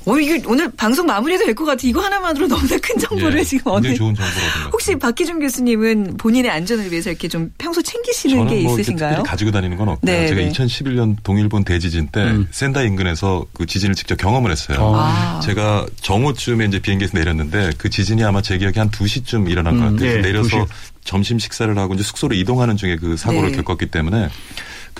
어, 0.07 0.17
이게 0.19 0.43
오늘 0.47 0.71
방송 0.73 1.05
마무리도 1.07 1.45
될 1.45 1.55
것 1.55 1.65
같아. 1.67 1.83
이거 1.85 2.01
하나만으로 2.01 2.49
너무나 2.49 2.77
큰 2.79 2.99
정보를 2.99 3.39
예, 3.41 3.45
지금 3.45 3.73
오늘. 3.73 3.95
좋은 3.95 4.15
정보라든가. 4.15 4.71
혹시 4.73 4.97
박기준 4.97 5.41
교수님은 5.41 6.17
본인의 6.17 6.51
안전을 6.51 6.91
위해서 6.91 7.11
이렇게 7.11 7.29
좀 7.29 7.53
평소 7.59 7.83
챙기시는 7.83 8.47
게 8.49 8.63
뭐 8.63 8.75
있으신가요? 8.79 9.23
가지고 9.25 9.51
다니는 9.51 9.77
건 9.77 9.89
없고요. 9.91 10.11
네, 10.11 10.27
제가 10.29 10.41
2011년 10.41 11.17
동일본 11.23 11.65
대지진 11.65 12.09
때 12.09 12.23
음. 12.23 12.49
센다 12.51 12.83
인근에서 12.83 13.45
그 13.53 13.67
지진을 13.67 13.95
직접 13.95 14.17
경험을 14.17 14.51
했어요. 14.51 14.93
아. 14.97 15.41
제가 15.45 15.87
정오쯤에 16.01 16.65
이제 16.67 16.79
비행기에서 16.81 17.19
내렸는데 17.19 17.73
그 17.77 17.91
지진이 17.91 18.25
아마 18.25 18.41
제 18.41 18.57
기억에 18.57 18.75
한 18.77 18.91
2시쯤 18.91 19.51
일어난 19.51 19.75
음, 19.75 19.81
것 19.81 19.85
같아요. 19.93 20.17
네, 20.17 20.23
내려서 20.23 20.65
2시. 20.65 20.67
점심 21.05 21.39
식사를 21.39 21.77
하고 21.79 21.95
이제 21.95 22.03
숙소로 22.03 22.35
이동하는 22.35 22.77
중에 22.77 22.97
그 22.97 23.17
사고를 23.17 23.51
네. 23.53 23.57
겪었기 23.59 23.87
때문에 23.87 24.29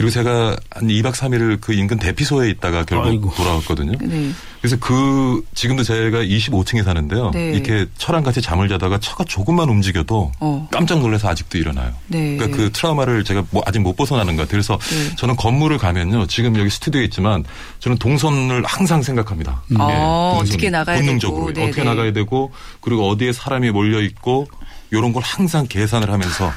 그리고 0.01 0.09
제가 0.13 0.57
한 0.71 0.89
2박 0.89 1.13
3일을 1.13 1.61
그 1.61 1.75
인근 1.75 1.99
대피소에 1.99 2.49
있다가 2.49 2.87
결국 2.87 3.09
아이고. 3.09 3.35
돌아왔거든요. 3.37 3.99
네. 4.01 4.31
그래서 4.63 4.79
그 4.81 5.45
지금도 5.55 5.83
제가 5.83 6.23
25층에 6.23 6.83
사는데요. 6.83 7.33
네. 7.35 7.51
이렇게 7.51 7.85
처랑 7.99 8.23
같이 8.23 8.41
잠을 8.41 8.71
자다가 8.71 8.99
처가 8.99 9.25
조금만 9.25 9.69
움직여도 9.69 10.33
어. 10.41 10.69
깜짝 10.71 11.01
놀라서 11.01 11.29
아직도 11.29 11.59
일어나요. 11.59 11.93
네. 12.07 12.39
그러니까 12.39 12.57
그 12.57 12.73
트라우마를 12.73 13.25
제가 13.25 13.45
뭐 13.51 13.63
아직 13.67 13.81
못 13.81 13.95
벗어나는 13.95 14.37
것 14.37 14.45
같아요. 14.45 14.53
그래서 14.53 14.79
네. 14.79 15.17
저는 15.17 15.37
건물을 15.37 15.77
가면요. 15.77 16.29
지금 16.29 16.59
여기 16.59 16.71
스튜디오에 16.71 17.05
있지만 17.05 17.45
저는 17.81 17.99
동선을 17.99 18.65
항상 18.65 19.03
생각합니다. 19.03 19.61
음. 19.73 19.81
아, 19.83 19.87
네. 19.87 19.97
어떻게 20.41 20.71
나가야 20.71 20.97
본능적으로 20.97 21.53
되고. 21.53 21.67
어떻게 21.67 21.85
나가야 21.85 22.15
되고 22.15 22.53
그리고 22.81 23.07
어디에 23.11 23.35
사람이 23.35 23.71
몰려 23.71 24.01
있고 24.01 24.47
이런 24.93 25.13
걸 25.13 25.23
항상 25.23 25.67
계산을 25.69 26.11
하면서 26.11 26.51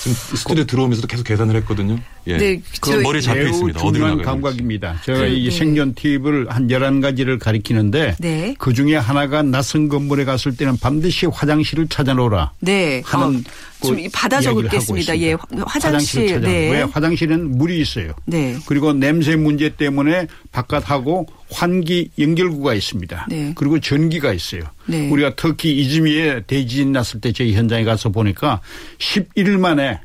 지금 0.00 0.14
스튜디오 0.14 0.64
들어오면서도 0.64 1.06
계속 1.06 1.24
계산을 1.24 1.54
했거든요. 1.56 1.98
예. 2.26 2.38
네, 2.38 2.62
그 2.80 2.90
머리에 2.90 3.20
잡혀 3.20 3.42
있습니다. 3.42 3.78
중요한 3.78 4.22
감각입니다. 4.22 5.00
제가 5.04 5.20
네, 5.20 5.34
이 5.34 5.44
네. 5.44 5.50
생존 5.50 5.94
팁을 5.94 6.50
한 6.50 6.68
11가지를 6.68 7.38
가리키는데 7.38 8.16
네. 8.18 8.54
그 8.58 8.72
중에 8.72 8.96
하나가 8.96 9.42
낯선 9.42 9.90
건물에 9.90 10.24
갔을 10.24 10.56
때는 10.56 10.78
반드시 10.78 11.26
화장실을 11.26 11.88
찾아놓으라. 11.88 12.52
네. 12.60 13.02
하는 13.04 13.44
어, 13.82 13.86
좀 13.86 13.98
받아 14.12 14.40
적을겠습니다. 14.40 15.18
예. 15.20 15.36
화장실. 15.66 16.22
화장실 16.22 16.40
네. 16.40 16.70
왜 16.70 16.82
화장실은 16.82 17.58
물이 17.58 17.78
있어요. 17.80 18.12
네. 18.24 18.56
그리고 18.64 18.94
냄새 18.94 19.36
문제 19.36 19.68
때문에 19.68 20.28
바깥하고 20.50 21.26
환기 21.50 22.10
연결구가 22.18 22.74
있습니다. 22.74 23.26
네. 23.28 23.52
그리고 23.56 23.80
전기가 23.80 24.32
있어요. 24.32 24.62
네. 24.86 25.08
우리가 25.10 25.34
특히 25.36 25.76
이즈미에 25.80 26.42
대지진 26.46 26.92
났을 26.92 27.20
때 27.20 27.32
저희 27.32 27.54
현장에 27.54 27.84
가서 27.84 28.08
보니까 28.10 28.60
11일 28.98 29.58
만에 29.58 30.00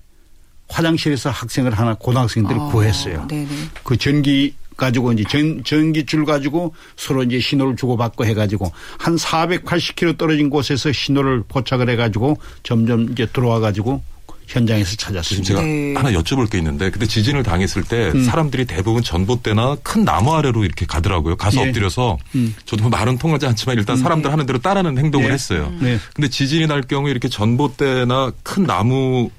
화장실에서 0.67 1.29
학생을 1.29 1.73
하나 1.73 1.93
고등학생들을 1.93 2.59
어, 2.59 2.69
구했어요. 2.69 3.27
네네. 3.27 3.47
그 3.83 3.97
전기 3.97 4.55
가지고 4.77 5.13
이제 5.13 5.23
전, 5.29 5.63
전기줄 5.63 6.25
가지고 6.25 6.73
서로 6.97 7.23
이제 7.23 7.39
신호를 7.39 7.75
주고받고 7.75 8.25
해가지고 8.25 8.71
한 8.97 9.15
480km 9.15 10.17
떨어진 10.17 10.49
곳에서 10.49 10.91
신호를 10.91 11.43
포착을 11.47 11.89
해가지고 11.89 12.37
점점 12.63 13.09
이제 13.11 13.25
들어와 13.25 13.59
가지고 13.59 14.01
현장에서 14.47 14.95
찾았습니다. 14.95 15.47
제가 15.47 15.61
네. 15.61 15.93
하나 15.95 16.11
여쭤볼 16.11 16.49
게 16.49 16.57
있는데 16.57 16.89
그때 16.89 17.05
지진을 17.05 17.43
당했을 17.43 17.83
때 17.83 18.11
음. 18.13 18.23
사람들이 18.23 18.65
대부분 18.65 19.03
전봇대나 19.03 19.77
큰 19.83 20.05
나무 20.05 20.33
아래로 20.33 20.63
이렇게 20.63 20.85
가더라고요. 20.85 21.35
가서 21.35 21.61
예. 21.61 21.67
엎드려서 21.67 22.17
음. 22.35 22.55
저도 22.65 22.83
뭐 22.83 22.89
말은 22.89 23.17
통하지 23.17 23.45
않지만 23.47 23.77
일단 23.77 23.97
음. 23.97 24.01
사람들 24.01 24.31
하는 24.31 24.45
대로 24.45 24.59
따라는 24.59 24.97
행동을 24.97 25.27
네. 25.27 25.33
했어요. 25.33 25.73
네. 25.79 25.97
근데 26.13 26.29
지진이 26.29 26.67
날 26.67 26.81
경우 26.81 27.09
이렇게 27.09 27.27
전봇대나 27.27 28.31
큰 28.43 28.63
나무 28.63 29.29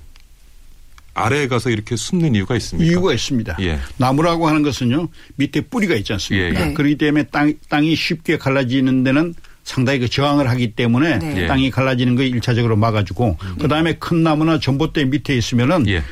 아래에 1.14 1.48
가서 1.48 1.70
이렇게 1.70 1.96
숨는 1.96 2.34
이유가 2.34 2.56
있습니까? 2.56 2.90
이유가 2.90 3.14
있습니다. 3.14 3.56
예. 3.60 3.78
나무라고 3.96 4.48
하는 4.48 4.62
것은요 4.62 5.08
밑에 5.36 5.62
뿌리가 5.62 5.94
있지 5.94 6.12
않습니까? 6.12 6.60
예, 6.60 6.68
예. 6.68 6.72
그렇기 6.74 6.98
때문에 6.98 7.24
땅, 7.32 7.54
땅이 7.70 7.96
쉽게 7.96 8.36
갈라지는 8.36 9.02
데는 9.02 9.34
상당히 9.66 9.98
그 9.98 10.08
저항을 10.08 10.48
하기 10.48 10.72
때문에 10.72 11.18
네. 11.18 11.42
예. 11.42 11.46
땅이 11.48 11.70
갈라지는 11.72 12.14
걸 12.14 12.26
일차적으로 12.26 12.76
막아주고 12.76 13.36
음. 13.42 13.56
그다음에 13.58 13.94
큰 13.94 14.22
나무나 14.22 14.60
전봇대 14.60 15.04
밑에 15.06 15.36
있으면은 15.36 15.86
예. 15.88 16.02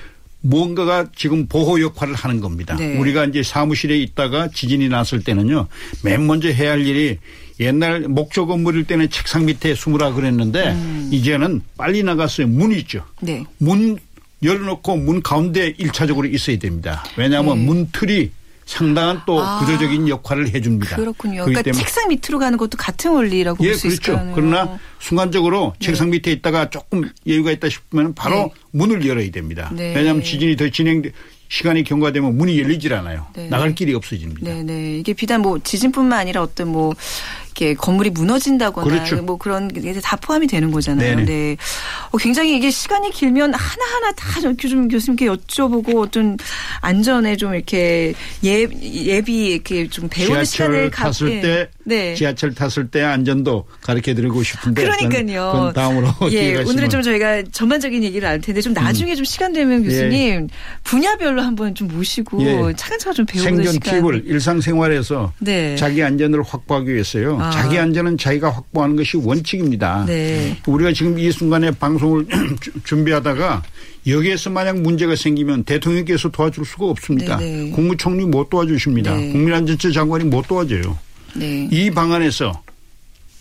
무언가가 0.41 1.07
지금 1.15 1.47
보호 1.47 1.81
역할을 1.81 2.15
하는 2.15 2.41
겁니다. 2.41 2.77
네. 2.77 2.99
우리가 2.99 3.25
이제 3.27 3.43
사무실에 3.43 3.97
있다가 3.97 4.49
지진이 4.49 4.89
났을 4.89 5.23
때는요 5.23 5.69
맨 6.03 6.27
먼저 6.27 6.49
해야 6.49 6.73
할 6.73 6.85
일이 6.85 7.19
옛날 7.61 8.01
목조 8.01 8.49
건물일 8.49 8.85
때는 8.85 9.09
책상 9.09 9.47
밑에 9.47 9.75
숨으라 9.77 10.13
그랬는데 10.13 10.73
음. 10.73 11.09
이제는 11.13 11.63
빨리 11.79 12.03
나가서 12.03 12.49
문 12.49 12.73
있죠. 12.73 13.05
네. 13.21 13.45
문 13.59 13.97
열어놓고 14.43 14.97
문 14.97 15.23
가운데 15.23 15.73
1차적으로 15.75 16.35
있어야 16.35 16.59
됩니다. 16.59 17.05
왜냐하면 17.17 17.57
네. 17.57 17.65
문틀이 17.65 18.31
상당한 18.67 19.21
또 19.27 19.41
아, 19.41 19.61
구조적인 19.61 20.09
역할을 20.09 20.55
해줍니다. 20.55 20.97
그렇군요. 20.97 21.45
그러니까 21.45 21.71
책상 21.73 22.09
밑으로 22.09 22.39
가는 22.39 22.57
것도 22.57 22.77
같은 22.79 23.13
원리라고 23.13 23.63
예, 23.65 23.69
볼수 23.69 23.89
그렇죠. 23.89 24.13
있을 24.15 24.33
그러나 24.35 24.79
순간적으로 24.99 25.75
네. 25.79 25.87
책상 25.87 26.11
밑에 26.11 26.33
있다가 26.33 26.71
조금 26.71 27.11
여유가 27.27 27.51
있다 27.51 27.69
싶으면 27.69 28.15
바로 28.15 28.37
네. 28.37 28.51
문을 28.73 29.07
열어야 29.07 29.31
됩니다. 29.31 29.71
네. 29.75 29.95
왜냐하면 29.95 30.23
지진이 30.23 30.57
더 30.57 30.69
진행 30.69 31.03
시간이 31.49 31.85
경과되면 31.85 32.37
문이 32.37 32.59
열리질 32.59 32.95
않아요. 32.95 33.27
네. 33.35 33.49
나갈 33.49 33.75
길이 33.75 33.95
없어집니다. 33.95 34.51
네, 34.51 34.63
네. 34.63 34.99
이게 34.99 35.13
비단 35.13 35.43
뭐 35.43 35.59
지진뿐만 35.63 36.19
아니라 36.19 36.43
어떤 36.43 36.69
뭐 36.69 36.95
이렇게 37.57 37.75
건물이 37.75 38.11
무너진다거나 38.11 38.87
그렇죠. 38.89 39.23
뭐 39.23 39.37
그런 39.39 39.69
게 39.69 39.95
다 40.03 40.17
포함이 40.17 40.47
되는 40.49 40.71
거잖아요. 40.73 41.17
네네. 41.17 41.25
네. 41.25 41.57
어, 42.11 42.19
굉장히 42.19 42.57
이게 42.57 42.71
시간이 42.71 43.11
길면 43.11 43.55
하나하나 43.55 44.13
다좀 44.17 44.57
교수님께 44.57 45.27
여쭤보고 45.27 45.99
어떤 46.01 46.37
안전에 46.81 47.37
좀 47.37 47.55
이렇게 47.55 48.13
예, 48.45 48.67
예비 48.83 49.47
이렇게 49.53 49.87
좀 49.89 50.09
배우는 50.11 50.45
시간을 50.45 50.91
탔을 50.91 51.41
때 51.41 51.69
네. 51.85 52.15
지하철 52.15 52.55
탔을 52.55 52.89
때 52.89 53.03
안전도 53.03 53.67
가르쳐 53.81 54.15
드리고 54.15 54.43
싶은데 54.43 54.83
그러니까요. 54.83 55.73
다음으로 55.75 56.09
예, 56.33 56.57
오늘은 56.57 56.91
좀 56.91 57.03
저희가 57.03 57.43
전반적인 57.53 58.03
얘기를 58.03 58.27
알 58.29 58.41
텐데 58.41 58.61
좀 58.61 58.73
나중에 58.73 59.13
음. 59.13 59.17
좀 59.17 59.25
시간 59.25 59.53
되면 59.53 59.85
교수님 59.85 60.13
예. 60.43 60.47
분야별로 60.83 61.41
한번 61.43 61.75
좀 61.75 61.89
모시고 61.89 62.43
예. 62.43 62.73
차근차근 62.77 63.15
좀 63.15 63.27
배우는 63.27 63.55
생존 63.57 63.73
시간. 63.75 63.95
팁을 64.01 64.23
일상생활에서 64.27 65.33
네. 65.39 65.77
자기 65.77 66.03
안전을 66.03 66.43
확보하기 66.43 66.93
위해서요. 66.93 67.39
아. 67.45 67.51
자기 67.51 67.79
안전은 67.79 68.19
자기가 68.19 68.51
확보하는 68.51 68.97
것이 68.97 69.17
원칙입니다. 69.17 70.05
네. 70.07 70.57
우리가 70.67 70.93
지금 70.93 71.19
이 71.19 71.31
순간에 71.31 71.71
방송을 71.71 72.27
준비하다가 72.85 73.63
여기에서 74.07 74.51
만약 74.51 74.81
문제가 74.81 75.17
생기면 75.17 75.65
대통령께서 75.65 76.31
도와줄 76.31 76.65
수가 76.65 76.87
없습니다. 76.87 77.37
네네. 77.37 77.63
네. 77.65 77.71
국무총리 77.71 78.25
못 78.25 78.51
도와주십니다. 78.51 79.17
네. 79.17 79.33
국민안전처 79.33 79.91
장관이 79.93 80.25
못 80.25 80.47
도와줘요. 80.47 80.99
네. 81.35 81.69
이 81.71 81.91
방안에서 81.91 82.63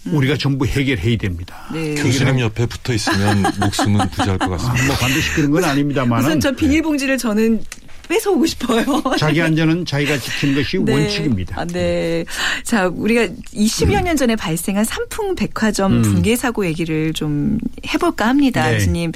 음. 0.07 0.15
우리가 0.15 0.37
전부 0.37 0.65
해결해야 0.65 1.17
됩니다. 1.17 1.55
네. 1.71 1.95
교수님 1.95 2.39
옆에 2.39 2.65
붙어 2.65 2.93
있으면 2.93 3.43
목숨은 3.59 4.09
부지할 4.09 4.37
것 4.37 4.49
같습니다. 4.49 4.83
아, 4.83 4.87
뭐 4.87 4.95
반드시 4.95 5.33
그런 5.33 5.51
건 5.51 5.63
아닙니다만. 5.63 6.19
우선 6.19 6.39
저 6.39 6.51
비닐봉지를 6.51 7.17
저는 7.17 7.63
뺏어오고 8.07 8.45
싶어요. 8.45 8.83
자기 9.17 9.41
안전은 9.41 9.85
자기가 9.85 10.17
지키는 10.17 10.55
것이 10.55 10.77
네. 10.79 10.93
원칙입니다. 10.93 11.61
아, 11.61 11.65
네. 11.65 12.25
자, 12.63 12.87
우리가 12.87 13.27
20여 13.53 14.03
년 14.03 14.15
전에 14.15 14.35
발생한 14.35 14.83
삼풍 14.85 15.35
백화점 15.35 15.93
음. 15.93 16.01
붕괴 16.01 16.35
사고 16.35 16.65
얘기를 16.65 17.13
좀 17.13 17.59
해볼까 17.87 18.27
합니다. 18.27 18.67
네. 18.67 18.77
교수님. 18.77 19.11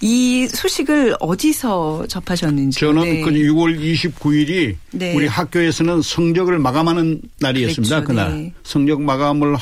이 0.00 0.46
소식을 0.48 1.16
어디서 1.20 2.06
접하셨는지. 2.08 2.80
저는 2.80 3.02
네. 3.02 3.20
그 3.22 3.30
6월 3.30 3.78
29일이 3.78 4.76
네. 4.92 5.14
우리 5.14 5.26
학교에서는 5.26 6.02
성적을 6.02 6.58
마감하는 6.58 7.20
날이었습니다. 7.40 8.02
그렇죠. 8.02 8.06
그날. 8.06 8.36
네. 8.36 8.52
성적 8.62 9.02
마감을 9.02 9.56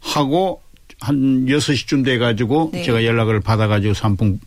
하고 0.00 0.62
한 1.00 1.46
6시쯤 1.46 2.04
돼 2.04 2.18
가지고 2.18 2.70
네. 2.72 2.82
제가 2.82 3.04
연락을 3.04 3.40
받아 3.40 3.66
가지고 3.66 3.94
삼풍 3.94 4.38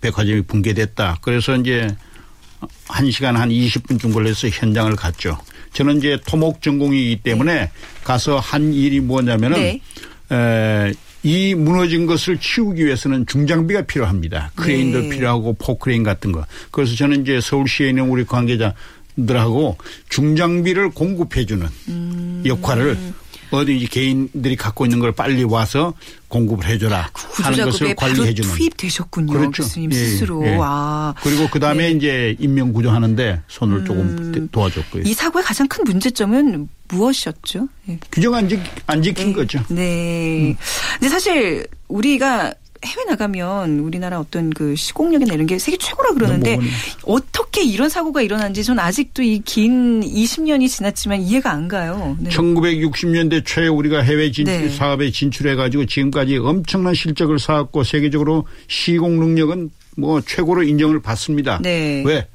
백화점이 0.00 0.42
붕괴됐다. 0.42 1.18
그래서 1.22 1.56
이제 1.56 1.94
1시간 2.86 3.32
한 3.34 3.48
20분쯤 3.48 4.12
걸려서 4.12 4.48
현장을 4.48 4.94
갔죠. 4.96 5.38
저는 5.72 5.98
이제 5.98 6.18
토목 6.26 6.62
전공이기 6.62 7.20
때문에 7.22 7.54
네. 7.54 7.70
가서 8.04 8.38
한 8.38 8.72
일이 8.72 9.00
뭐냐면은 9.00 9.58
네. 9.58 9.80
에, 10.30 10.92
이 11.22 11.54
무너진 11.54 12.06
것을 12.06 12.38
치우기 12.38 12.84
위해서는 12.84 13.26
중장비가 13.26 13.82
필요합니다. 13.82 14.52
크레인도 14.54 15.00
네. 15.00 15.08
필요하고 15.08 15.54
포크레인 15.54 16.02
같은 16.02 16.32
거. 16.32 16.44
그래서 16.70 16.94
저는 16.94 17.22
이제 17.22 17.40
서울시에 17.40 17.88
있는 17.88 18.08
우리 18.08 18.24
관계자들하고 18.24 19.78
중장비를 20.10 20.90
공급해주는 20.90 21.66
음. 21.88 22.42
역할을 22.46 22.98
어디 23.54 23.76
이제 23.76 23.86
개인들이 23.86 24.56
갖고 24.56 24.84
있는 24.84 24.98
걸 24.98 25.12
빨리 25.12 25.44
와서 25.44 25.94
공급을 26.28 26.66
해줘라 26.66 27.10
하는 27.42 27.64
것을 27.64 27.94
관리해주는. 27.94 28.54
투입되셨군요. 28.54 29.32
그렇죠. 29.32 29.62
교수님 29.62 29.92
예, 29.92 29.96
스스로. 29.96 30.44
예. 30.46 30.58
아. 30.60 31.14
그리고 31.22 31.48
그 31.50 31.60
다음에 31.60 31.90
네. 31.90 31.90
이제 31.92 32.36
인명 32.38 32.72
구조하는데 32.72 33.40
손을 33.48 33.78
음. 33.78 33.84
조금 33.84 34.48
도와줬고요. 34.50 35.04
이 35.06 35.14
사고의 35.14 35.44
가장 35.44 35.68
큰 35.68 35.84
문제점은 35.84 36.68
무엇이었죠? 36.88 37.68
예. 37.88 37.98
규정 38.10 38.34
안, 38.34 38.48
지, 38.48 38.60
안 38.86 39.02
지킨 39.02 39.28
네. 39.28 39.32
거죠. 39.32 39.60
네. 39.68 40.50
음. 40.50 40.56
근데 40.98 41.08
사실 41.08 41.66
우리가 41.88 42.54
해외 42.84 43.04
나가면 43.08 43.78
우리나라 43.80 44.18
어떤 44.20 44.50
그 44.50 44.74
시공력이나 44.76 45.34
이런 45.34 45.46
게 45.46 45.58
세계 45.58 45.76
최고라 45.78 46.12
그러는데 46.12 46.58
어떻게 47.04 47.62
이런 47.62 47.88
사고가 47.88 48.20
일어난지 48.22 48.64
전 48.64 48.78
아직도 48.78 49.22
이 49.22 49.40
긴 49.44 50.00
20년이 50.00 50.68
지났지만 50.68 51.20
이해가 51.20 51.50
안 51.50 51.68
가요. 51.68 52.16
네. 52.18 52.30
1960년대 52.30 53.44
초에 53.44 53.68
우리가 53.68 54.00
해외 54.00 54.30
진출 54.30 54.62
네. 54.62 54.68
사업에 54.68 55.10
진출해 55.10 55.54
가지고 55.54 55.84
지금까지 55.86 56.38
엄청난 56.38 56.94
실적을 56.94 57.38
쌓았고 57.38 57.84
세계적으로 57.84 58.46
시공 58.68 59.18
능력은 59.18 59.70
뭐 59.96 60.20
최고로 60.20 60.62
인정을 60.64 61.00
받습니다. 61.02 61.60
네. 61.62 62.02
왜? 62.04 62.26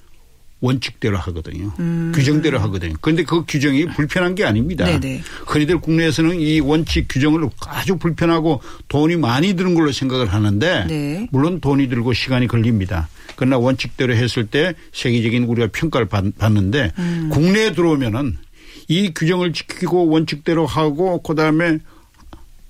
원칙대로 0.62 1.18
하거든요. 1.18 1.72
음. 1.80 2.12
규정대로 2.14 2.60
하거든요. 2.60 2.94
그런데 3.02 3.24
그 3.24 3.44
규정이 3.48 3.86
불편한 3.88 4.36
게 4.36 4.44
아닙니다. 4.44 4.86
네네. 4.86 5.22
흔히들 5.48 5.80
국내에서는 5.80 6.40
이 6.40 6.60
원칙 6.60 7.08
규정을 7.10 7.50
아주 7.66 7.98
불편하고 7.98 8.62
돈이 8.88 9.16
많이 9.16 9.54
드는 9.54 9.74
걸로 9.74 9.92
생각을 9.92 10.34
하는데 10.34 10.86
네. 10.88 11.28
물론 11.32 11.62
돈이 11.62 11.88
들고 11.88 12.14
시간이 12.14 12.48
걸립니다. 12.48 13.08
그러나 13.36 13.58
원칙대로 13.58 14.14
했을 14.14 14.48
때 14.48 14.74
세계적인 14.92 15.46
우리가 15.46 15.70
평가를 15.72 16.08
받 16.08 16.26
는데 16.52 16.92
음. 17.00 17.30
국내에 17.32 17.74
들어오면은 17.74 18.38
이 18.90 19.14
규정을 19.14 19.54
지키고 19.54 20.08
원칙대로 20.08 20.66
하고 20.66 21.22
그다음에 21.22 21.80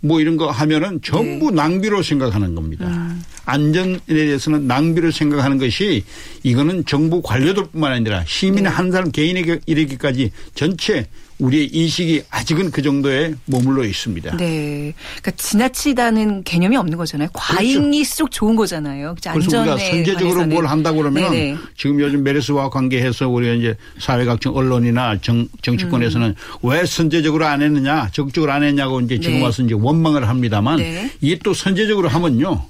뭐 0.02 0.22
이런 0.22 0.38
거 0.38 0.50
하면은 0.50 1.02
전부 1.04 1.50
네. 1.50 1.56
낭비로 1.56 2.02
생각하는 2.02 2.56
겁니다. 2.56 2.88
음. 2.88 3.22
안전에 3.46 4.00
대해서는 4.08 4.68
낭비로 4.68 5.12
생각하는 5.12 5.58
것이 5.58 6.04
이거는 6.44 6.86
정부 6.86 7.22
관료들뿐만 7.22 7.92
아니라 7.92 8.24
시민 8.28 8.64
네. 8.64 8.70
한 8.70 8.92
사람 8.92 9.12
개인에게 9.12 9.60
이르기까지 9.66 10.32
전체 10.56 11.08
우리의 11.40 11.68
인식이 11.68 12.24
아직은 12.30 12.72
그 12.72 12.82
정도에 12.82 13.34
머물러 13.46 13.86
있습니다. 13.86 14.38
네. 14.38 14.94
그러니까 15.22 15.32
지나치다는 15.32 16.44
개념이 16.44 16.76
없는 16.76 16.98
거잖아요. 16.98 17.30
과잉일수록 17.34 18.30
그렇죠. 18.30 18.40
좋은 18.40 18.56
거잖아요. 18.56 19.16
그래서 19.22 19.62
우리가 19.62 19.78
선제적으로 19.78 20.46
뭘 20.46 20.68
한다 20.68 20.92
그러면 20.92 21.32
네네. 21.32 21.58
지금 21.78 22.00
요즘 22.00 22.24
메르스와 22.24 22.70
관계해서 22.70 23.30
우리가 23.30 23.54
이제 23.54 23.76
사회각층 24.00 24.54
언론이나 24.54 25.20
정, 25.22 25.48
정치권에서는 25.62 26.28
음. 26.28 26.36
왜 26.62 26.86
선제적으로 26.86 27.46
안 27.46 27.62
했느냐 27.62 28.10
적극적으로 28.12 28.52
안 28.52 28.64
했냐고 28.64 29.00
이제 29.00 29.20
지금 29.20 29.38
네. 29.38 29.44
와서 29.44 29.64
이제 29.64 29.74
원망을 29.74 30.28
합니다만 30.28 30.78
네. 30.78 31.10
이게 31.22 31.40
또 31.44 31.54
선제적으로 31.54 32.10
하면요. 32.10 32.66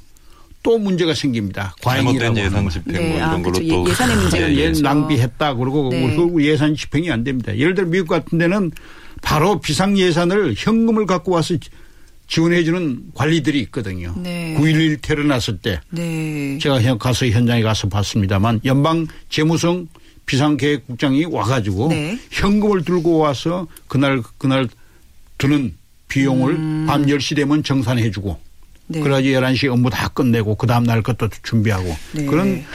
또 0.62 0.78
문제가 0.78 1.13
생깁니다. 1.13 1.76
과잉이라고 1.82 2.38
예산 2.38 2.69
집행 2.69 2.93
뭐 2.93 3.02
네. 3.02 3.08
뭐 3.08 3.17
이런 3.17 3.30
아, 3.30 3.32
걸로 3.32 3.52
그렇죠. 3.52 3.67
또 3.67 3.89
예산의 3.89 4.15
문제가 4.17 4.56
예, 4.56 4.72
낭비했다 4.72 5.54
그러고 5.56 5.89
네. 5.89 6.17
예산 6.41 6.76
집행이 6.76 7.10
안 7.12 7.24
됩니다. 7.24 7.56
예를 7.58 7.76
들어 7.76 7.88
미국 7.88 8.10
같은 8.10 8.38
데는 8.38 8.72
바로 9.22 9.60
비상 9.60 9.98
예산을 9.98 10.56
현금을 10.58 11.06
갖고 11.06 11.32
와서 11.32 11.56
지원해 12.28 12.63
주는 12.63 13.02
관리들이 13.15 13.60
있거든요. 13.62 14.13
네. 14.17 14.56
9.11 14.60 15.02
테러 15.02 15.24
났을 15.24 15.58
때 15.58 15.82
네. 15.89 16.58
제가 16.60 16.98
가서 16.98 17.26
현장에 17.28 17.62
가서 17.63 17.89
봤습니다만 17.89 18.62
연방 18.65 19.08
재무성 19.30 19.88
비상계획국장이 20.26 21.26
와가지고 21.26 21.88
네. 21.89 22.19
현금을 22.30 22.84
들고 22.84 23.17
와서 23.17 23.67
그날 23.88 24.22
그날 24.38 24.67
드는 25.39 25.74
비용을 26.08 26.54
음. 26.54 26.86
밤 26.88 27.06
10시 27.06 27.36
되면 27.36 27.63
정산해 27.63 28.12
주고 28.12 28.38
네. 28.89 28.99
그래야지 28.99 29.30
11시 29.30 29.71
업무 29.71 29.89
다 29.89 30.08
끝내고 30.10 30.56
그 30.56 30.67
다음날 30.67 31.02
것도 31.02 31.30
준비하고 31.43 31.95
네. 32.13 32.25
그런 32.25 32.65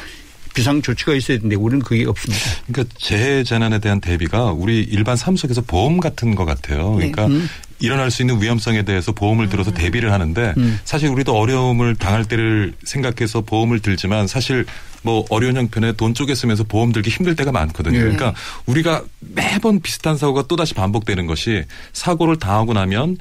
비상 0.54 0.80
조치가 0.80 1.14
있어야 1.14 1.38
되는데 1.38 1.56
우리는 1.56 1.82
그게 1.84 2.06
없습니다. 2.06 2.44
그러니까 2.66 2.94
재해 2.98 3.42
재난에 3.42 3.80
대한 3.80 4.00
대비가 4.00 4.52
우리 4.52 4.80
일반 4.80 5.16
삶 5.16 5.36
속에서 5.36 5.60
보험 5.60 5.98
같은 5.98 6.36
것 6.36 6.44
같아요. 6.44 6.96
네. 6.98 7.10
그러니까 7.10 7.26
음. 7.26 7.48
일어날 7.84 8.10
수 8.10 8.22
있는 8.22 8.40
위험성에 8.40 8.82
대해서 8.82 9.12
보험을 9.12 9.48
들어서 9.48 9.70
음. 9.70 9.74
대비를 9.74 10.12
하는데 10.12 10.54
음. 10.56 10.78
사실 10.84 11.08
우리도 11.08 11.36
어려움을 11.36 11.96
당할 11.96 12.24
때를 12.24 12.72
생각해서 12.84 13.42
보험을 13.42 13.80
들지만 13.80 14.26
사실 14.26 14.64
뭐 15.04 15.24
어려운 15.28 15.56
형편에 15.56 15.92
돈 15.92 16.14
쪼개 16.14 16.34
쓰면서 16.34 16.64
보험 16.64 16.90
들기 16.92 17.10
힘들 17.10 17.36
때가 17.36 17.52
많거든요. 17.52 17.92
네. 17.92 18.00
그러니까 18.00 18.34
우리가 18.64 19.04
매번 19.20 19.82
비슷한 19.82 20.16
사고가 20.16 20.46
또다시 20.48 20.72
반복되는 20.72 21.26
것이 21.26 21.64
사고를 21.92 22.38
당하고 22.38 22.72
나면 22.72 23.18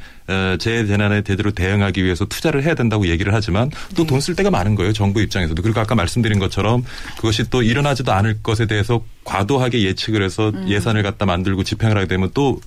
재해 0.60 0.86
재난에 0.86 1.23
제대로 1.23 1.52
대응하기 1.52 2.04
위해서 2.06 2.23
투자를 2.23 2.63
해야 2.63 2.73
된다고 2.73 3.08
얘기를 3.08 3.34
하지만 3.34 3.69
또 3.97 4.06
돈쓸 4.06 4.34
네. 4.34 4.38
때가 4.38 4.49
많은 4.49 4.76
거예요. 4.76 4.93
정부 4.93 5.21
입장에서도. 5.21 5.62
그리고 5.62 5.82
아까 5.82 5.93
말씀드린 5.93 6.39
것처럼 6.39 6.86
그것이 7.17 7.49
또 7.49 7.62
일어나지도 7.62 8.13
않을 8.13 8.41
것에 8.41 8.65
대해서 8.65 9.04
과도하게 9.26 9.84
예측을 9.84 10.23
해서 10.23 10.54
음. 10.56 10.69
예산을 10.69 11.04
갖다 11.04 11.26
만들고 11.26 11.65
집행을 11.65 11.97
하게 11.97 12.08
되면 12.08 12.32
또 12.34 12.62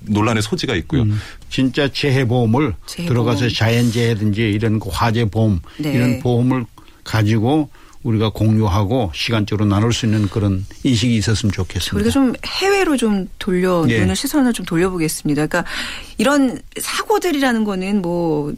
논란의 0.00 0.42
소지가 0.42 0.74
있고요. 0.76 1.02
음, 1.02 1.20
진짜 1.50 1.88
재해보험을 1.88 2.74
재해보험. 2.86 3.08
들어가서 3.08 3.48
자연재해든지 3.48 4.42
이런 4.42 4.80
화재보험 4.84 5.60
네. 5.78 5.92
이런 5.92 6.20
보험을 6.20 6.64
가지고 7.04 7.70
우리가 8.02 8.30
공유하고 8.30 9.10
시간적으로 9.14 9.66
나눌 9.66 9.92
수 9.92 10.06
있는 10.06 10.28
그런 10.28 10.64
인식이 10.84 11.16
있었으면 11.16 11.52
좋겠습니다. 11.52 11.96
우리가 11.96 12.10
좀 12.10 12.32
해외로 12.46 12.96
좀 12.96 13.28
돌려 13.38 13.84
네. 13.86 14.00
눈을 14.00 14.14
시선을 14.14 14.52
좀 14.52 14.64
돌려보겠습니다. 14.64 15.46
그러니까 15.46 15.70
이런 16.16 16.60
사고들이라는 16.80 17.64
거는 17.64 18.00
뭐 18.00 18.54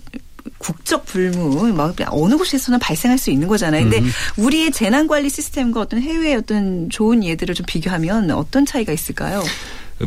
국적 0.58 1.06
불문, 1.06 1.74
막 1.74 1.94
어느 2.10 2.36
곳에서나 2.36 2.78
발생할 2.78 3.18
수 3.18 3.30
있는 3.30 3.48
거잖아요. 3.48 3.82
근데 3.82 4.00
음. 4.00 4.10
우리의 4.36 4.72
재난 4.72 5.06
관리 5.06 5.30
시스템과 5.30 5.80
어떤 5.80 6.00
해외의 6.02 6.36
어떤 6.36 6.90
좋은 6.90 7.24
예들을 7.24 7.54
좀 7.54 7.64
비교하면 7.66 8.30
어떤 8.30 8.66
차이가 8.66 8.92
있을까요? 8.92 9.42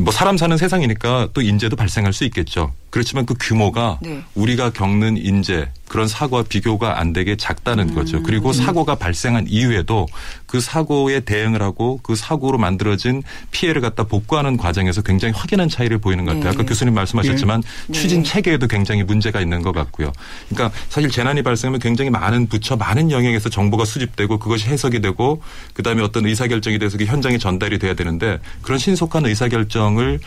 뭐 0.00 0.12
사람 0.12 0.36
사는 0.36 0.56
세상이니까 0.56 1.28
또 1.32 1.40
인재도 1.40 1.76
발생할 1.76 2.12
수 2.12 2.24
있겠죠. 2.24 2.72
그렇지만 2.90 3.26
그 3.26 3.34
규모가 3.38 3.98
네. 4.02 4.22
우리가 4.34 4.70
겪는 4.70 5.16
인재 5.16 5.68
그런 5.94 6.08
사고와 6.08 6.42
비교가 6.42 6.98
안 6.98 7.12
되게 7.12 7.36
작다는 7.36 7.90
음. 7.90 7.94
거죠. 7.94 8.20
그리고 8.24 8.52
사고가 8.52 8.96
발생한 8.96 9.46
이후에도 9.48 10.06
그 10.44 10.60
사고에 10.60 11.20
대응을 11.20 11.62
하고 11.62 12.00
그 12.02 12.16
사고로 12.16 12.58
만들어진 12.58 13.22
피해를 13.52 13.80
갖다 13.80 14.02
복구하는 14.02 14.56
과정에서 14.56 15.02
굉장히 15.02 15.34
확연한 15.34 15.68
차이를 15.68 15.98
보이는 15.98 16.24
것 16.24 16.32
같아요. 16.32 16.50
네. 16.50 16.56
아까 16.56 16.64
교수님 16.64 16.94
말씀하셨지만 16.94 17.62
네. 17.86 17.92
추진 17.92 18.24
체계에도 18.24 18.66
굉장히 18.66 19.04
문제가 19.04 19.40
있는 19.40 19.62
것 19.62 19.70
같고요. 19.70 20.10
그러니까 20.48 20.76
사실 20.88 21.10
재난이 21.10 21.42
발생하면 21.42 21.78
굉장히 21.78 22.10
많은 22.10 22.48
부처 22.48 22.74
많은 22.74 23.12
영역에서 23.12 23.48
정보가 23.48 23.84
수집되고 23.84 24.40
그것이 24.40 24.66
해석이 24.66 25.00
되고 25.00 25.42
그다음에 25.74 26.02
어떤 26.02 26.26
의사결정이 26.26 26.80
돼서 26.80 26.98
그 26.98 27.04
현장에 27.04 27.38
전달이 27.38 27.78
돼야 27.78 27.94
되는데 27.94 28.40
그런 28.62 28.80
신속한 28.80 29.26
의사결정을 29.26 30.18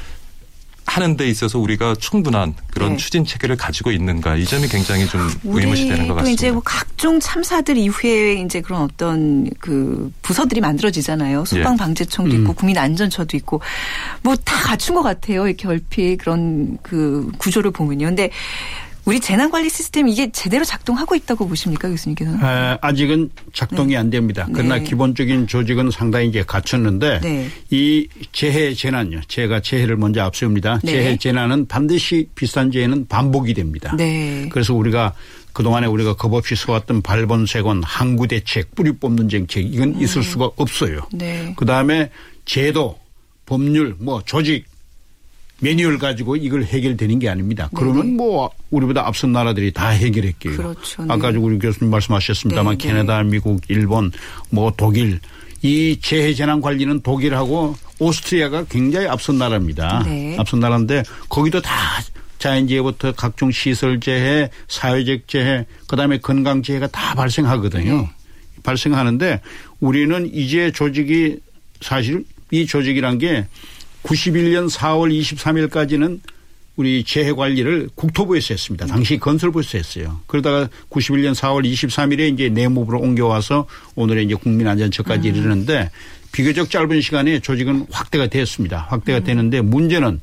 하는 0.87 1.17
데 1.17 1.27
있어서 1.29 1.59
우리가 1.59 1.95
충분한 1.95 2.55
그런 2.71 2.91
네. 2.91 2.97
추진 2.97 3.25
체계를 3.25 3.57
가지고 3.57 3.91
있는가 3.91 4.37
이 4.37 4.45
점이 4.45 4.67
굉장히 4.67 5.05
좀 5.05 5.29
의문이 5.43 5.89
되는 5.89 6.07
것 6.07 6.15
같습니다. 6.15 6.29
이제 6.31 6.49
뭐 6.49 6.61
각종 6.63 7.19
참사들 7.19 7.77
이후에 7.77 8.35
이제 8.35 8.61
그런 8.61 8.81
어떤 8.81 9.49
그 9.59 10.11
부서들이 10.21 10.61
만들어지잖아요. 10.61 11.43
소방방재청도 11.45 12.33
예. 12.33 12.39
있고 12.39 12.51
음. 12.51 12.55
국민안전처도 12.55 13.35
있고 13.37 13.61
뭐 14.23 14.35
다 14.45 14.55
갖춘 14.63 14.95
것 14.95 15.03
같아요. 15.03 15.45
이렇게 15.45 15.67
얼핏 15.67 16.17
그런 16.17 16.77
그 16.81 17.29
구조를 17.37 17.71
보면요. 17.71 18.07
근데 18.07 18.29
우리 19.07 19.21
재난관리 19.21 19.69
시스템 19.69 20.09
이게 20.09 20.29
제대로 20.33 20.65
작동하고 20.65 21.15
있다고 21.15 21.47
보십니까 21.47 21.87
교수님께서는? 21.87 22.43
아, 22.43 22.77
아직은 22.81 23.29
작동이 23.53 23.91
네. 23.93 23.97
안 23.97 24.09
됩니다. 24.09 24.45
그러나 24.53 24.75
네. 24.75 24.83
기본적인 24.83 25.47
조직은 25.47 25.91
상당히 25.91 26.27
이제 26.27 26.43
갖췄는데 26.45 27.21
네. 27.21 27.47
이 27.69 28.05
재해 28.33 28.73
재난요. 28.73 29.21
제가 29.29 29.61
재해를 29.61 29.95
먼저 29.95 30.23
앞세웁니다. 30.23 30.81
네. 30.83 30.91
재해 30.91 31.17
재난은 31.17 31.65
반드시 31.67 32.27
비슷한 32.35 32.69
재해는 32.69 33.07
반복이 33.07 33.53
됩니다. 33.53 33.95
네. 33.95 34.49
그래서 34.51 34.73
우리가 34.73 35.13
그동안에 35.53 35.87
우리가 35.87 36.17
겁없이 36.17 36.57
써왔던 36.57 37.01
발본색원, 37.01 37.83
항구 37.83 38.27
대책, 38.27 38.75
뿌리 38.75 38.91
뽑는 38.91 39.29
정책 39.29 39.73
이건 39.73 39.97
있을 40.01 40.17
음. 40.17 40.23
수가 40.23 40.51
없어요. 40.57 40.99
네. 41.13 41.53
그다음에 41.55 42.09
제도, 42.43 42.99
법률, 43.45 43.95
뭐 43.99 44.21
조직 44.25 44.65
매뉴얼 45.59 45.97
가지고 45.97 46.35
이걸 46.35 46.63
해결되는 46.63 47.19
게 47.19 47.29
아닙니다. 47.29 47.69
그러면 47.75 48.03
네네. 48.03 48.17
뭐 48.17 48.51
우리보다 48.69 49.07
앞선 49.07 49.31
나라들이 49.31 49.71
다 49.71 49.89
해결했게요. 49.89 50.55
그렇죠. 50.55 51.03
네. 51.03 51.07
아까 51.09 51.29
우리 51.29 51.57
교수님 51.57 51.89
말씀하셨습니다만 51.91 52.77
네네. 52.77 52.93
캐나다, 52.93 53.23
미국, 53.23 53.61
일본, 53.67 54.11
뭐 54.49 54.71
독일 54.77 55.19
이 55.63 55.97
재해 56.01 56.33
재난 56.33 56.61
관리는 56.61 57.01
독일하고 57.01 57.75
오스트리아가 57.99 58.65
굉장히 58.65 59.07
앞선 59.07 59.37
나라입니다. 59.37 60.03
네. 60.05 60.35
앞선 60.37 60.59
나라인데 60.59 61.03
거기도 61.29 61.61
다 61.61 61.73
자연재해부터 62.37 63.13
각종 63.13 63.51
시설 63.51 63.99
재해, 63.99 64.49
사회적 64.67 65.27
재해, 65.27 65.65
그다음에 65.87 66.19
건강 66.19 66.61
재해가 66.61 66.87
다 66.87 67.15
발생하거든요. 67.15 67.97
네. 68.01 68.09
발생하는데 68.61 69.41
우리는 69.79 70.29
이제 70.31 70.71
조직이 70.71 71.37
사실 71.81 72.23
이 72.51 72.65
조직이란 72.65 73.17
게 73.17 73.47
91년 74.07 74.69
4월 74.69 75.11
23일까지는 75.19 76.19
우리 76.77 77.03
재해 77.03 77.33
관리를 77.33 77.89
국토부에서 77.95 78.53
했습니다. 78.53 78.85
당시 78.85 79.17
건설부에서 79.17 79.77
했어요. 79.77 80.21
그러다가 80.27 80.69
91년 80.89 81.33
4월 81.33 81.65
23일에 81.65 82.33
이제 82.33 82.49
내무부로 82.49 82.99
옮겨와서 82.99 83.67
오늘의 83.95 84.25
이제 84.25 84.35
국민안전처까지 84.35 85.29
음. 85.29 85.35
이르는데 85.35 85.89
비교적 86.31 86.69
짧은 86.69 87.01
시간에 87.01 87.39
조직은 87.39 87.87
확대가 87.91 88.27
됐습니다. 88.27 88.85
확대가 88.89 89.19
음. 89.19 89.23
되는데 89.23 89.61
문제는 89.61 90.21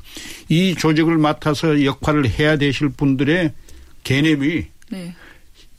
이 0.49 0.77
조직을 0.77 1.18
맡아서 1.18 1.85
역할을 1.85 2.31
해야 2.31 2.57
되실 2.57 2.88
분들의 2.88 3.53
개념이 4.05 4.66
네. 4.90 5.14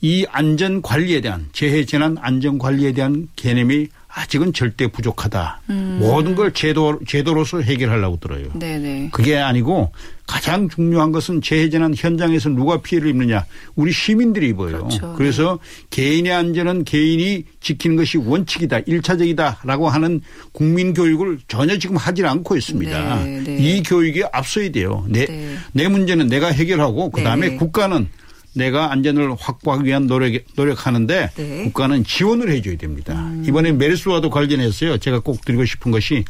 이 0.02 0.26
안전 0.30 0.82
관리에 0.82 1.22
대한 1.22 1.48
재해 1.52 1.86
재난 1.86 2.18
안전 2.20 2.58
관리에 2.58 2.92
대한 2.92 3.28
개념이 3.34 3.88
아직은 4.16 4.54
절대 4.54 4.86
부족하다. 4.86 5.60
음. 5.68 5.98
모든 6.00 6.34
걸 6.34 6.50
제도 6.52 6.98
제도로서 7.06 7.60
해결하려고 7.60 8.18
들어요. 8.18 8.46
네네. 8.54 9.10
그게 9.12 9.36
아니고 9.36 9.92
가장 10.26 10.70
중요한 10.70 11.12
것은 11.12 11.42
재해재난 11.42 11.94
현장에서 11.94 12.48
누가 12.48 12.80
피해를 12.80 13.10
입느냐 13.10 13.44
우리 13.74 13.92
시민들이 13.92 14.48
입어요. 14.48 14.78
그렇죠. 14.78 15.14
그래서 15.18 15.58
개인의 15.90 16.32
안전은 16.32 16.84
개인이 16.84 17.44
지키는 17.60 17.96
것이 17.96 18.16
원칙이다, 18.16 18.80
일차적이다라고 18.86 19.90
하는 19.90 20.22
국민 20.52 20.94
교육을 20.94 21.40
전혀 21.46 21.78
지금 21.78 21.98
하지 21.98 22.24
않고 22.24 22.56
있습니다. 22.56 23.22
네, 23.22 23.42
네. 23.44 23.56
이 23.58 23.82
교육이 23.82 24.24
앞서야 24.32 24.70
돼요. 24.70 25.04
내, 25.10 25.26
네. 25.26 25.56
내 25.72 25.88
문제는 25.88 26.28
내가 26.28 26.48
해결하고 26.48 27.10
그 27.10 27.22
다음에 27.22 27.50
네. 27.50 27.56
국가는 27.56 28.08
내가 28.56 28.90
안전을 28.90 29.34
확보하기 29.38 29.84
위한 29.84 30.06
노력, 30.06 30.32
노력하는데 30.56 31.30
네. 31.36 31.62
국가는 31.64 32.02
지원을 32.02 32.50
해줘야 32.50 32.76
됩니다. 32.76 33.14
음. 33.14 33.44
이번에 33.46 33.72
메르스와도 33.72 34.30
관련해서요. 34.30 34.98
제가 34.98 35.20
꼭 35.20 35.44
드리고 35.44 35.64
싶은 35.66 35.92
것이 35.92 36.24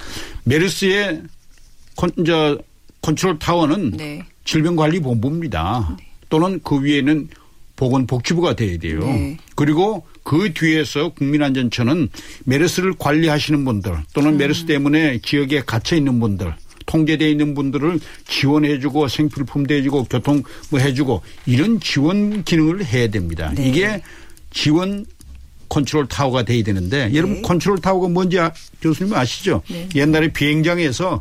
메르스의 0.45 1.23
컨, 1.97 2.11
저, 2.27 2.59
컨트롤 3.01 3.39
타워는 3.39 3.93
네. 3.93 4.23
질병관리본부입니다. 4.45 5.97
네. 5.99 6.07
또는 6.29 6.61
그 6.65 6.83
위에는 6.83 7.29
보건복지부가 7.77 8.57
돼야 8.57 8.77
돼요. 8.79 9.01
네. 9.01 9.37
그리고 9.55 10.05
그 10.25 10.53
뒤에서 10.53 11.11
국민안전처는 11.11 12.09
메르스를 12.45 12.95
관리하시는 12.99 13.65
분들 13.65 13.97
또는 14.13 14.33
음. 14.33 14.39
메르스 14.39 14.67
때문에 14.67 15.21
지역에 15.23 15.61
갇혀 15.61 15.95
있는 15.95 16.19
분들 16.19 16.53
통제되어 16.87 17.29
있는 17.29 17.55
분들을 17.55 18.01
지원해주고 18.29 19.09
생필품도 19.09 19.75
해주고 19.75 20.05
교통 20.05 20.43
뭐 20.71 20.81
해주고 20.81 21.23
이런 21.47 21.81
지원 21.81 22.45
기능을 22.45 22.85
해야 22.85 23.09
됩니다. 23.09 23.53
네. 23.55 23.69
이게 23.69 24.03
지원 24.53 25.05
컨트롤 25.69 26.07
타워가 26.07 26.45
돼야 26.45 26.63
되는데 26.63 27.09
네. 27.09 27.15
여러분 27.17 27.43
컨트롤 27.43 27.79
타워가 27.79 28.09
뭔지 28.09 28.39
아, 28.39 28.53
교수님 28.81 29.13
아시죠? 29.15 29.63
네. 29.69 29.89
옛날에 29.95 30.33
비행장에서 30.33 31.21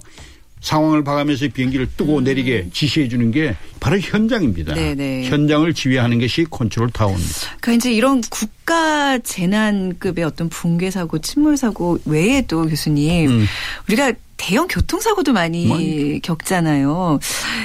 상황을 0.61 1.03
봐가면서 1.03 1.47
비행기를 1.53 1.89
뜨고 1.95 2.19
음. 2.19 2.23
내리게 2.23 2.69
지시해 2.73 3.07
주는 3.07 3.29
게 3.29 3.55
바로 3.79 3.99
현장입니다. 3.99 4.73
네네. 4.73 4.95
네. 4.95 5.29
현장을 5.29 5.71
지휘하는 5.73 6.19
것이 6.19 6.45
컨트롤 6.49 6.89
타워입니다. 6.89 7.57
그러니까 7.61 7.73
이제 7.73 7.93
이런 7.93 8.21
국가 8.21 9.19
재난급의 9.19 10.23
어떤 10.23 10.49
붕괴 10.49 10.89
사고, 10.89 11.19
침몰 11.19 11.55
사고 11.55 11.99
외에도 12.05 12.65
교수님 12.65 13.29
음. 13.29 13.45
우리가 13.87 14.13
대형 14.37 14.67
교통사고도 14.67 15.33
많이 15.33 15.65
뭐. 15.65 15.77
겪잖아요. 16.21 17.19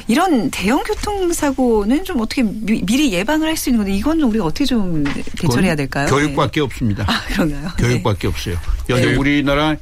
이런 0.08 0.50
대형 0.50 0.82
교통사고는 0.84 2.04
좀 2.04 2.20
어떻게 2.20 2.42
미, 2.42 2.80
리 2.82 3.12
예방을 3.12 3.48
할 3.48 3.56
수 3.56 3.68
있는 3.70 3.84
건데 3.84 3.96
이건 3.96 4.20
우리가 4.22 4.44
어떻게 4.44 4.64
좀 4.64 5.04
대처해야 5.38 5.74
될까요? 5.74 6.06
교육밖에 6.08 6.60
네. 6.60 6.60
없습니다. 6.60 7.04
아, 7.06 7.20
그런가요? 7.26 7.68
교육밖에 7.78 8.20
네. 8.20 8.28
없어요. 8.28 8.56
여기 8.88 9.02
네. 9.06 9.14
우리나라 9.16 9.76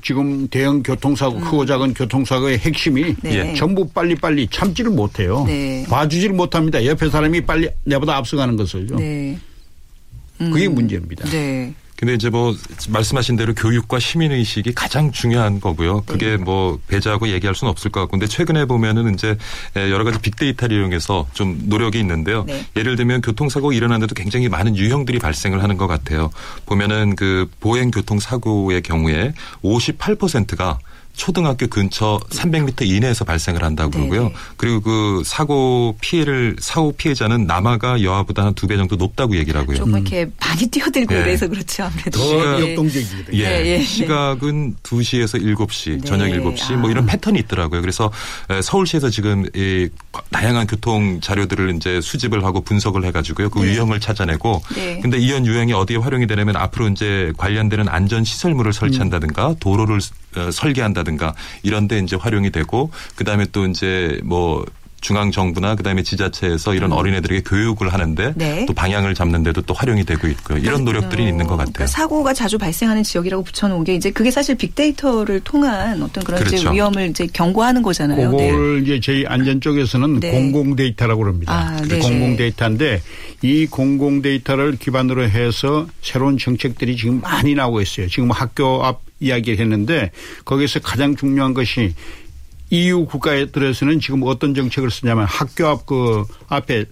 지금 0.00 0.46
대형 0.48 0.82
교통사고, 0.84 1.38
음. 1.38 1.40
크고 1.44 1.66
작은 1.66 1.94
교통사고의 1.94 2.58
핵심이 2.58 3.16
네. 3.20 3.54
전부 3.54 3.88
빨리빨리 3.88 4.46
참지를 4.48 4.92
못해요. 4.92 5.42
네. 5.46 5.84
봐주지를 5.88 6.36
못합니다. 6.36 6.84
옆에 6.84 7.10
사람이 7.10 7.40
빨리 7.40 7.68
내보다 7.84 8.16
앞서가는 8.16 8.56
것을요. 8.56 8.96
네. 8.96 9.36
음. 10.40 10.50
그게 10.52 10.68
문제입니다. 10.68 11.28
네. 11.30 11.74
근데 11.98 12.14
이제 12.14 12.30
뭐 12.30 12.54
말씀하신 12.90 13.34
대로 13.34 13.54
교육과 13.54 13.98
시민 13.98 14.30
의식이 14.30 14.72
가장 14.72 15.10
중요한 15.10 15.60
거고요. 15.60 16.02
그게 16.02 16.36
네. 16.36 16.36
뭐 16.36 16.78
배제하고 16.86 17.28
얘기할 17.28 17.56
수는 17.56 17.72
없을 17.72 17.90
것 17.90 17.98
같고 17.98 18.12
근데 18.12 18.28
최근에 18.28 18.66
보면은 18.66 19.14
이제 19.14 19.36
여러 19.74 20.04
가지 20.04 20.20
빅데이터를 20.20 20.76
이용해서 20.76 21.26
좀 21.32 21.58
노력이 21.64 21.98
있는데요. 21.98 22.44
네. 22.46 22.64
예를 22.76 22.94
들면 22.94 23.20
교통사고 23.22 23.72
일어나는데도 23.72 24.14
굉장히 24.14 24.48
많은 24.48 24.76
유형들이 24.76 25.18
발생을 25.18 25.60
하는 25.60 25.76
것 25.76 25.88
같아요. 25.88 26.30
보면은 26.66 27.16
그 27.16 27.50
보행 27.58 27.90
교통사고의 27.90 28.82
경우에 28.82 29.34
58%가 29.64 30.78
초등학교 31.18 31.66
근처 31.66 32.18
300m 32.30 32.86
이내에서 32.88 33.24
발생을 33.24 33.62
한다고 33.64 33.90
그러고요. 33.90 34.24
네. 34.28 34.34
그리고 34.56 34.80
그 34.80 35.22
사고 35.26 35.96
피해를 36.00 36.56
사고 36.60 36.92
피해자는 36.92 37.46
남아가 37.46 38.02
여아보다 38.02 38.44
한 38.44 38.54
두 38.54 38.66
배 38.68 38.76
정도 38.76 38.96
높다고 38.96 39.36
얘기를 39.36 39.60
하고요. 39.60 39.76
좀 39.76 39.90
이렇게 39.90 40.24
음. 40.24 40.32
많이 40.40 40.66
뛰어들고 40.68 41.12
네. 41.14 41.20
그래서 41.22 41.48
그렇죠. 41.48 41.82
아무래도. 41.84 42.18
더 42.20 42.60
역동적이거든요. 42.70 43.36
예. 43.38 43.44
예. 43.44 43.66
예. 43.66 43.82
시각은 43.82 44.76
2시에서 44.82 45.42
7시, 45.42 46.04
저녁 46.06 46.26
7시 46.28 46.76
뭐 46.76 46.90
이런 46.90 47.04
아. 47.04 47.06
패턴이 47.12 47.38
있더라고요. 47.40 47.80
그래서 47.80 48.10
서울시에서 48.62 49.10
지금 49.10 49.46
이 49.54 49.88
다양한 50.30 50.66
교통 50.66 51.20
자료들을 51.20 51.74
이제 51.76 52.00
수집을 52.00 52.44
하고 52.44 52.60
분석을 52.60 53.04
해 53.04 53.10
가지고요. 53.12 53.50
그 53.50 53.58
네. 53.60 53.72
유형을 53.72 54.00
찾아내고 54.00 54.62
네. 54.74 55.00
근데 55.00 55.18
이런 55.18 55.44
유형이 55.46 55.72
어디에 55.72 55.96
활용이 55.96 56.26
되냐면 56.26 56.56
앞으로 56.56 56.88
이제 56.88 57.32
관련되는 57.38 57.88
안전 57.88 58.24
시설물을 58.24 58.72
설치한다든가 58.72 59.56
도로를 59.60 59.96
어, 59.96 60.00
설계한다든가 60.52 61.34
이런 61.62 61.88
데 61.88 61.98
이제 61.98 62.16
활용이 62.16 62.50
되고 62.50 62.90
그다음에 63.16 63.46
또 63.52 63.66
이제 63.66 64.20
뭐 64.24 64.64
중앙 65.00 65.30
정부나 65.30 65.74
그다음에 65.74 66.02
지자체에서 66.02 66.74
이런 66.74 66.92
음. 66.92 66.96
어린애들에게 66.96 67.42
교육을 67.42 67.92
하는데 67.92 68.32
네. 68.36 68.66
또 68.66 68.72
방향을 68.72 69.14
잡는데도 69.14 69.62
또 69.62 69.74
활용이 69.74 70.04
되고 70.04 70.26
있고요. 70.28 70.58
이런 70.58 70.84
노력들이 70.84 71.26
있는 71.26 71.46
것 71.46 71.56
같아요. 71.56 71.72
그러니까 71.72 71.86
사고가 71.86 72.34
자주 72.34 72.58
발생하는 72.58 73.02
지역이라고 73.02 73.44
붙여놓은 73.44 73.84
게 73.84 73.94
이제 73.94 74.10
그게 74.10 74.30
사실 74.30 74.56
빅데이터를 74.56 75.40
통한 75.40 76.02
어떤 76.02 76.24
그런 76.24 76.40
그렇죠. 76.40 76.56
이제 76.56 76.70
위험을 76.70 77.10
이제 77.10 77.26
경고하는 77.32 77.82
거잖아요. 77.82 78.30
그걸 78.30 78.76
네. 78.76 78.82
이제 78.82 79.00
저희 79.00 79.26
안전 79.26 79.60
쪽에서는 79.60 80.20
네. 80.20 80.30
공공 80.32 80.76
데이터라고 80.76 81.22
그럽니다. 81.22 81.52
아, 81.52 81.80
네. 81.82 81.98
공공 81.98 82.36
데이터인데 82.36 83.00
이 83.42 83.66
공공 83.66 84.22
데이터를 84.22 84.76
기반으로 84.76 85.28
해서 85.28 85.86
새로운 86.02 86.38
정책들이 86.38 86.96
지금 86.96 87.20
많이 87.20 87.54
나오고 87.54 87.80
있어요. 87.80 88.08
지금 88.08 88.30
학교 88.30 88.84
앞 88.84 89.00
이야기를 89.20 89.58
했는데 89.58 90.10
거기서 90.44 90.80
가장 90.80 91.16
중요한 91.16 91.54
것이 91.54 91.94
EU 92.70 93.06
국가들에서는 93.06 94.00
지금 94.00 94.22
어떤 94.24 94.54
정책을 94.54 94.90
쓰냐면 94.90 95.24
학교 95.26 95.66
앞 95.68 95.86
그 95.86 96.24
앞에 96.48 96.84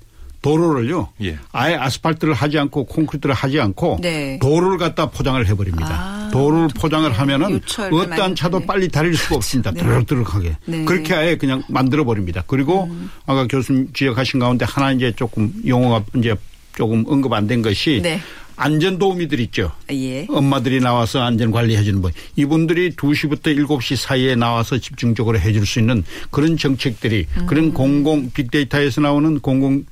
도로를요. 0.43 1.09
예. 1.23 1.39
아예 1.53 1.75
아스팔트를 1.75 2.33
하지 2.33 2.59
않고 2.59 2.85
콘크리트를 2.85 3.35
하지 3.35 3.59
않고 3.61 3.99
네. 4.01 4.39
도로를 4.41 4.79
갖다 4.79 5.07
포장을 5.11 5.45
해버립니다. 5.45 5.89
아, 5.91 6.31
도로를 6.33 6.69
포장을 6.69 7.11
하면은 7.11 7.61
어떠한 7.93 8.37
차도 8.37 8.61
네. 8.61 8.67
빨리 8.67 8.89
달릴 8.89 9.17
수가 9.17 9.37
없습니다. 9.37 9.73
네. 9.73 9.81
드럭드럭하게. 9.83 10.57
네. 10.67 10.85
그렇게 10.85 11.15
아예 11.15 11.37
그냥 11.37 11.63
만들어 11.69 12.05
버립니다. 12.05 12.45
그리고 12.47 12.85
음. 12.85 13.11
아까 13.27 13.47
교수님 13.49 13.89
지적하신 13.93 14.39
가운데 14.39 14.65
하나 14.69 14.93
이제 14.93 15.11
조금 15.17 15.53
용어가 15.67 16.05
이제 16.15 16.37
조금 16.77 17.05
언급 17.09 17.33
안 17.33 17.47
된 17.49 17.61
것이 17.63 18.01
네. 18.03 18.21
안전 18.57 18.99
도우미들 18.99 19.39
있죠. 19.41 19.73
예. 19.93 20.27
엄마들이 20.29 20.81
나와서 20.81 21.23
안전 21.23 21.51
관리해 21.51 21.83
주는 21.85 22.01
분. 22.01 22.13
이분들이 22.37 22.93
2시부터 22.97 23.57
7시 23.67 23.97
사이에 23.97 24.35
나와서 24.35 24.79
집중적으로 24.79 25.39
해줄 25.39 25.67
수 25.67 25.79
있는 25.79 26.05
그런 26.31 26.57
정책들이 26.57 27.27
음. 27.37 27.47
그런 27.47 27.73
공공 27.73 28.31
빅데이터에서 28.33 29.01
나오는 29.03 29.39
공공 29.41 29.85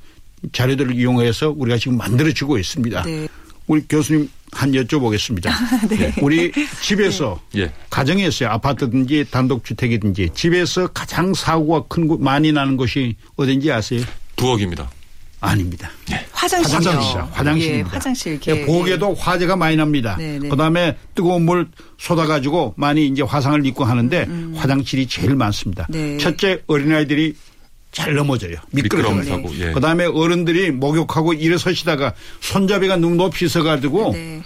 자료들을 0.51 0.95
이용해서 0.95 1.53
우리가 1.55 1.77
지금 1.77 1.97
만들어지고 1.97 2.57
있습니다. 2.57 3.03
네. 3.03 3.27
우리 3.67 3.81
교수님 3.87 4.29
한 4.51 4.71
여쭤보겠습니다. 4.71 5.51
네. 5.89 5.97
네. 5.97 6.13
우리 6.21 6.51
집에서 6.81 7.39
네. 7.53 7.61
예. 7.61 7.71
가정에서요 7.89 8.49
아파트든지 8.49 9.25
단독주택이든지 9.31 10.29
집에서 10.33 10.87
가장 10.87 11.33
사고가 11.33 11.83
큰 11.87 12.07
많이 12.19 12.51
나는 12.51 12.77
곳이 12.77 13.15
어딘지 13.35 13.71
아세요? 13.71 14.01
부엌입니다. 14.35 14.89
아닙니다. 15.45 15.89
네. 16.09 16.25
화장실이요. 16.31 16.75
화장실. 16.77 17.21
화장실입니다. 17.31 17.89
예, 17.89 17.93
화장실. 17.93 18.39
예, 18.47 18.65
부엌에도 18.65 19.13
화재가 19.13 19.55
많이 19.55 19.75
납니다. 19.75 20.15
네, 20.17 20.39
네. 20.39 20.49
그다음에 20.49 20.97
뜨거운 21.13 21.43
물 21.45 21.67
쏟아 21.97 22.25
가지고 22.25 22.73
많이 22.77 23.07
이제 23.07 23.21
화상을 23.21 23.65
입고 23.65 23.83
하는데 23.83 24.25
음. 24.27 24.53
화장실이 24.57 25.07
제일 25.07 25.35
많습니다. 25.35 25.87
네. 25.89 26.17
첫째 26.17 26.61
어린아이들이 26.67 27.35
잘 27.91 28.13
넘어져요. 28.13 28.57
미끄러져요. 28.71 29.43
예. 29.59 29.71
그다음에 29.71 30.05
어른들이 30.05 30.71
목욕하고 30.71 31.33
일어서시다가 31.33 32.13
손잡이가 32.41 32.97
너무 32.97 33.15
높이 33.15 33.47
서가지고 33.47 34.11
네. 34.11 34.41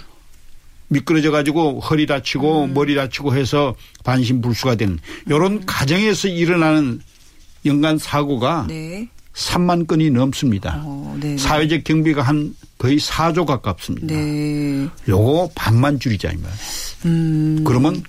미끄러져 0.86 1.30
가지고 1.30 1.80
허리 1.80 2.06
다치고 2.06 2.64
음. 2.64 2.74
머리 2.74 2.94
다치고 2.94 3.34
해서 3.34 3.74
반신불수가 4.04 4.76
되는 4.76 4.98
이런 5.26 5.52
음. 5.52 5.62
가정에서 5.66 6.28
일어나는 6.28 7.00
연간 7.66 7.98
사고가 7.98 8.66
네. 8.68 9.08
3만 9.34 9.86
건이 9.86 10.10
넘습니다. 10.10 10.82
어, 10.84 11.16
네, 11.20 11.30
네. 11.30 11.38
사회적 11.38 11.84
경비가 11.84 12.22
한 12.22 12.54
거의 12.78 12.98
4조 12.98 13.46
가깝습니다. 13.46 14.06
네. 14.08 14.88
요거 15.08 15.50
반만 15.54 15.98
줄이자 16.00 16.30
이 16.30 16.36
말. 16.36 16.50
음. 17.06 17.62
그러면 17.64 18.02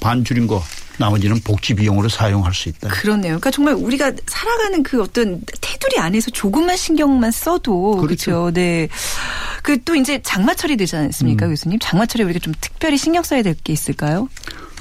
반 0.00 0.24
줄인 0.24 0.46
거 0.46 0.62
나머지는 0.98 1.40
복지 1.40 1.74
비용으로 1.74 2.08
사용할 2.08 2.54
수 2.54 2.68
있다. 2.70 2.88
그렇네요. 2.88 3.32
그러니까 3.32 3.50
정말 3.50 3.74
우리가 3.74 4.12
살아가는 4.26 4.82
그 4.82 5.02
어떤 5.02 5.42
테두리 5.60 5.98
안에서 5.98 6.30
조금만 6.30 6.76
신경만 6.76 7.30
써도 7.32 7.96
그렇죠. 7.98 8.06
그렇죠? 8.06 8.50
네. 8.52 8.88
그 9.62 9.76
또 9.84 9.94
이제 9.94 10.20
장마철이 10.22 10.76
되지 10.76 10.96
않습니까, 10.96 11.46
음. 11.46 11.50
교수님? 11.50 11.78
장마철에 11.80 12.24
우리가 12.24 12.38
좀 12.40 12.54
특별히 12.60 12.96
신경 12.96 13.22
써야 13.22 13.42
될 13.42 13.54
게 13.62 13.72
있을까요? 13.72 14.28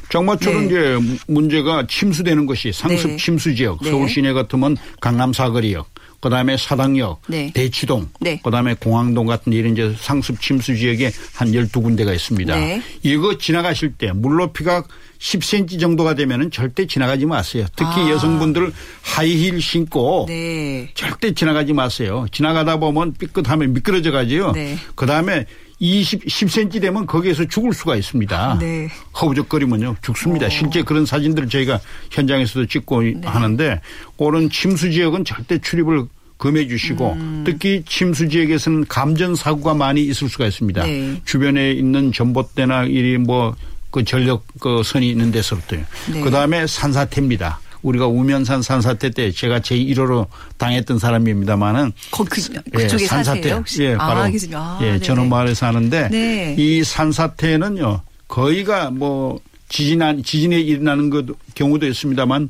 장마철은 0.09 0.61
네. 0.61 0.65
이제 0.65 1.17
문제가 1.27 1.85
침수되는 1.87 2.45
것이 2.45 2.71
상습 2.71 3.11
네. 3.11 3.17
침수 3.17 3.55
지역, 3.55 3.81
네. 3.83 3.89
서울 3.89 4.09
시내 4.09 4.33
같으면 4.33 4.77
강남 4.99 5.33
사거리역, 5.33 5.87
그다음에 6.21 6.57
사당역, 6.57 7.21
네. 7.27 7.51
대치동, 7.53 8.09
네. 8.19 8.39
그다음에 8.43 8.75
공항동 8.75 9.25
같은 9.25 9.53
이런 9.53 9.73
이제 9.73 9.93
상습 9.97 10.41
침수 10.41 10.75
지역에 10.75 11.11
한 11.33 11.51
12군데가 11.51 12.13
있습니다. 12.13 12.55
네. 12.55 12.81
이거 13.03 13.37
지나가실 13.37 13.93
때 13.93 14.11
물높이가 14.11 14.83
10cm 15.19 15.79
정도가 15.79 16.13
되면은 16.15 16.51
절대 16.51 16.85
지나가지 16.85 17.25
마세요. 17.25 17.65
특히 17.75 18.01
아. 18.01 18.09
여성분들 18.11 18.71
하이힐 19.01 19.61
신고 19.61 20.25
네. 20.27 20.89
절대 20.93 21.33
지나가지 21.33 21.73
마세요. 21.73 22.25
지나가다 22.31 22.77
보면 22.77 23.13
삐끗하면 23.13 23.73
미끄러져 23.73 24.11
가지요. 24.11 24.51
네. 24.51 24.77
그다음에 24.95 25.45
20, 25.79 26.25
10cm 26.25 26.81
되면 26.81 27.05
거기에서 27.05 27.45
죽을 27.45 27.73
수가 27.73 27.95
있습니다. 27.95 28.57
네. 28.59 28.87
허우적거리면요 29.19 29.97
죽습니다. 30.01 30.47
오. 30.47 30.49
실제 30.49 30.83
그런 30.83 31.05
사진들을 31.05 31.49
저희가 31.49 31.79
현장에서도 32.11 32.65
찍고 32.67 33.01
네. 33.01 33.21
하는데 33.25 33.81
그런 34.17 34.49
침수 34.49 34.91
지역은 34.91 35.25
절대 35.25 35.59
출입을 35.59 36.05
금해 36.37 36.67
주시고 36.67 37.13
음. 37.13 37.43
특히 37.45 37.83
침수 37.87 38.27
지역에서는 38.27 38.85
감전 38.87 39.35
사고가 39.35 39.73
많이 39.73 40.03
있을 40.03 40.29
수가 40.29 40.47
있습니다. 40.47 40.83
네. 40.83 41.21
주변에 41.25 41.71
있는 41.71 42.11
전봇대나 42.11 42.85
이리 42.85 43.17
뭐그 43.17 44.03
전력 44.05 44.45
그 44.59 44.81
선이 44.83 45.09
있는 45.09 45.31
데서부터요. 45.31 45.83
네. 46.11 46.21
그다음에 46.21 46.67
산사태입니다. 46.67 47.59
우리가 47.85 48.07
우면산 48.07 48.61
산사태 48.63 49.11
때 49.11 49.31
제가 49.31 49.59
제 49.59 49.75
1호로 49.77 50.27
당했던 50.57 50.97
사람입니다만은 50.97 51.93
그, 52.11 52.41
예, 52.79 52.87
산사태. 52.87 53.49
사세요, 53.49 53.63
예, 53.79 53.93
아, 53.93 54.07
바로 54.07 54.21
아, 54.21 54.79
예, 54.81 54.99
저는 54.99 55.29
마을에 55.29 55.53
사는데 55.53 56.09
네. 56.09 56.55
이 56.57 56.83
산사태는요. 56.83 58.01
거의가 58.27 58.89
뭐 58.89 59.39
지진 59.69 59.99
지진에 60.23 60.59
일어나는 60.59 61.11
것 61.11 61.25
경우도 61.53 61.85
있습니다만 61.87 62.49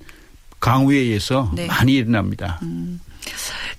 강우에 0.62 0.98
의해서 0.98 1.52
네. 1.54 1.67
많이 1.67 1.95
일어납니다. 1.95 2.60
음. 2.63 3.00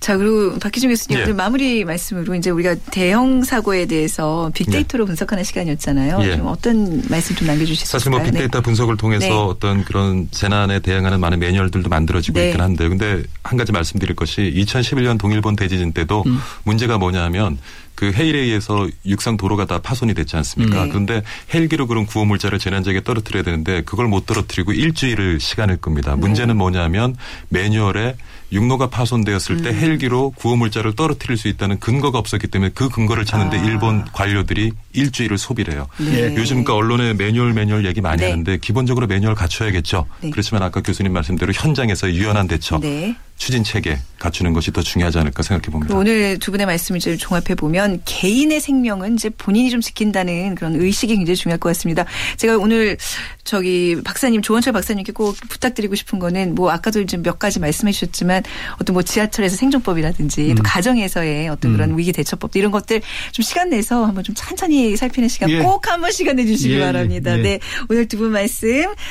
자, 0.07 0.15
그리고 0.15 0.57
박희준 0.57 0.89
교수님 0.89 1.19
예. 1.19 1.33
마무리 1.33 1.83
말씀으로 1.83 2.33
이제 2.35 2.49
우리가 2.49 2.75
대형 2.91 3.43
사고에 3.43 3.87
대해서 3.87 4.49
빅데이터로 4.53 5.03
예. 5.03 5.05
분석하는 5.05 5.43
시간이었잖아요. 5.43 6.19
예. 6.21 6.37
좀 6.37 6.47
어떤 6.47 7.03
말씀 7.09 7.35
좀 7.35 7.45
남겨주실 7.45 7.85
수 7.85 7.91
사실 7.91 8.11
뭐? 8.11 8.19
뭐 8.19 8.25
빅데이터 8.25 8.59
네. 8.59 8.63
분석을 8.63 8.95
통해서 8.95 9.27
네. 9.27 9.33
어떤 9.33 9.83
그런 9.83 10.29
재난에 10.31 10.79
대응하는 10.79 11.19
많은 11.19 11.39
매뉴얼들도 11.39 11.89
만들어지고 11.89 12.39
네. 12.39 12.45
있긴 12.45 12.61
한데 12.61 12.87
근데 12.87 13.21
한 13.43 13.57
가지 13.57 13.73
말씀드릴 13.73 14.15
것이 14.15 14.53
2011년 14.55 15.19
동일본 15.19 15.57
대지진 15.57 15.91
때도 15.91 16.23
음. 16.25 16.39
문제가 16.63 16.97
뭐냐면 16.97 17.57
그 17.93 18.13
해일에 18.13 18.39
의해서 18.39 18.87
육상 19.05 19.35
도로가 19.35 19.65
다 19.65 19.79
파손이 19.79 20.13
됐지 20.13 20.37
않습니까? 20.37 20.83
네. 20.83 20.89
그런데 20.89 21.21
헬기로 21.53 21.85
그런 21.85 22.05
구호 22.05 22.23
물자를 22.23 22.59
재난지역에 22.59 23.01
떨어뜨려야 23.01 23.43
되는데 23.43 23.81
그걸 23.81 24.07
못 24.07 24.25
떨어뜨리고 24.25 24.71
일주일을 24.71 25.41
시간을 25.41 25.77
끕니다. 25.81 26.11
네. 26.11 26.21
문제는 26.21 26.55
뭐냐면 26.55 27.17
매뉴얼에 27.49 28.15
육로가 28.51 28.89
파손되었을 28.89 29.61
때 29.61 29.69
음. 29.69 29.75
헬기로 29.75 30.31
구호물자를 30.31 30.95
떨어뜨릴 30.95 31.37
수 31.37 31.47
있다는 31.47 31.79
근거가 31.79 32.17
없었기 32.17 32.47
때문에 32.47 32.71
그 32.73 32.89
근거를 32.89 33.25
찾는데 33.25 33.59
아. 33.59 33.63
일본 33.63 34.05
관료들이 34.05 34.71
일주일을 34.93 35.37
소비를 35.37 35.73
해요. 35.73 35.87
네. 35.97 36.33
요즘 36.35 36.63
그 36.63 36.73
언론에 36.73 37.13
매뉴얼 37.13 37.53
매뉴얼 37.53 37.85
얘기 37.85 38.01
많이 38.01 38.21
네. 38.21 38.31
하는데 38.31 38.57
기본적으로 38.57 39.07
매뉴얼 39.07 39.35
갖춰야겠죠. 39.35 40.05
네. 40.21 40.29
그렇지만 40.29 40.63
아까 40.63 40.81
교수님 40.81 41.13
말씀대로 41.13 41.51
현장에서 41.53 42.11
유연한 42.11 42.47
대처 42.47 42.79
네. 42.79 43.15
추진 43.37 43.63
체계 43.63 43.99
갖추는 44.17 44.53
것이 44.53 44.71
더 44.71 44.81
중요하지 44.81 45.19
않을까 45.19 45.43
생각해 45.43 45.71
봅니다. 45.71 45.95
오늘 45.95 46.39
두 46.39 46.49
분의 46.49 46.65
말씀을 46.65 46.99
좀 46.99 47.17
종합해 47.17 47.53
보면 47.55 48.01
개인의 48.03 48.59
생명은 48.59 49.13
이제 49.13 49.29
본인이 49.29 49.69
좀 49.69 49.79
지킨다는 49.79 50.55
그런 50.55 50.75
의식이 50.75 51.15
굉장히 51.15 51.35
중요할 51.35 51.59
것 51.59 51.69
같습니다. 51.69 52.05
제가 52.37 52.57
오늘 52.57 52.97
저기 53.43 53.95
박사님 54.03 54.41
조원철 54.41 54.73
박사님께 54.73 55.11
꼭 55.11 55.37
부탁드리고 55.49 55.93
싶은 55.93 56.17
거는 56.17 56.55
뭐 56.55 56.71
아까도 56.71 56.99
이제 56.99 57.17
몇 57.17 57.37
가지 57.37 57.59
말씀해 57.59 57.91
주셨지만 57.91 58.36
어떤 58.81 58.93
뭐 58.95 59.03
지하철에서 59.03 59.55
생존법이라든지 59.55 60.51
음. 60.51 60.55
또 60.55 60.63
가정에서의 60.63 61.49
어떤 61.49 61.73
그런 61.73 61.91
음. 61.91 61.97
위기 61.97 62.11
대처법 62.11 62.55
이런 62.55 62.71
것들 62.71 63.01
좀 63.31 63.43
시간 63.43 63.69
내서 63.69 64.05
한번 64.05 64.23
좀 64.23 64.33
천천히 64.35 64.97
살피는 64.97 65.29
시간 65.29 65.49
예. 65.51 65.59
꼭 65.59 65.87
한 65.87 66.01
번 66.01 66.11
시간 66.11 66.35
내주시기 66.37 66.73
예. 66.75 66.79
바랍니다. 66.81 67.37
예. 67.37 67.41
네 67.41 67.59
오늘 67.89 68.07
두 68.07 68.17
분 68.17 68.31
말씀 68.31 68.67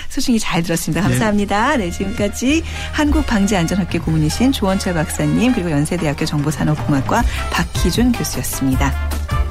소식이 0.09 0.41
잘 0.41 0.63
들었습니다. 0.65 1.01
감사합니다. 1.01 1.77
네 1.77 1.91
지금까지 1.93 2.63
한국방재안전학회 2.93 3.99
고문 4.01 4.17
전문이신 4.17 4.53
조원철 4.53 4.95
박사님 4.95 5.53
그리고 5.53 5.71
연세대학교 5.71 6.25
정보산업공학과 6.25 7.23
박희준 7.51 8.13
교수였습니다. 8.13 9.46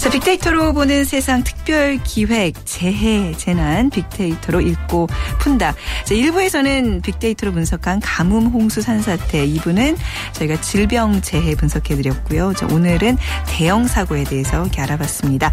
자, 0.00 0.08
빅데이터로 0.08 0.72
보는 0.72 1.04
세상 1.04 1.44
특별 1.44 1.98
기획 2.02 2.54
재해 2.64 3.34
재난 3.36 3.90
빅데이터로 3.90 4.62
읽고 4.62 5.08
푼다. 5.40 5.74
자, 6.06 6.14
1부에서는 6.14 7.02
빅데이터로 7.02 7.52
분석한 7.52 8.00
가뭄 8.00 8.46
홍수 8.46 8.80
산사태 8.80 9.46
2부는 9.46 9.98
저희가 10.32 10.58
질병 10.62 11.20
재해 11.20 11.54
분석해 11.54 11.96
드렸고요. 11.96 12.54
자, 12.54 12.66
오늘은 12.72 13.18
대형 13.46 13.86
사고에 13.86 14.24
대해서 14.24 14.62
이렇게 14.62 14.80
알아봤습니다. 14.80 15.52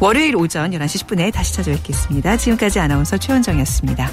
월요일 0.00 0.36
오전 0.36 0.70
11시 0.70 1.04
10분에 1.04 1.30
다시 1.30 1.54
찾아뵙겠습니다. 1.54 2.38
지금까지 2.38 2.80
아나운서 2.80 3.18
최원정이었습니다. 3.18 4.10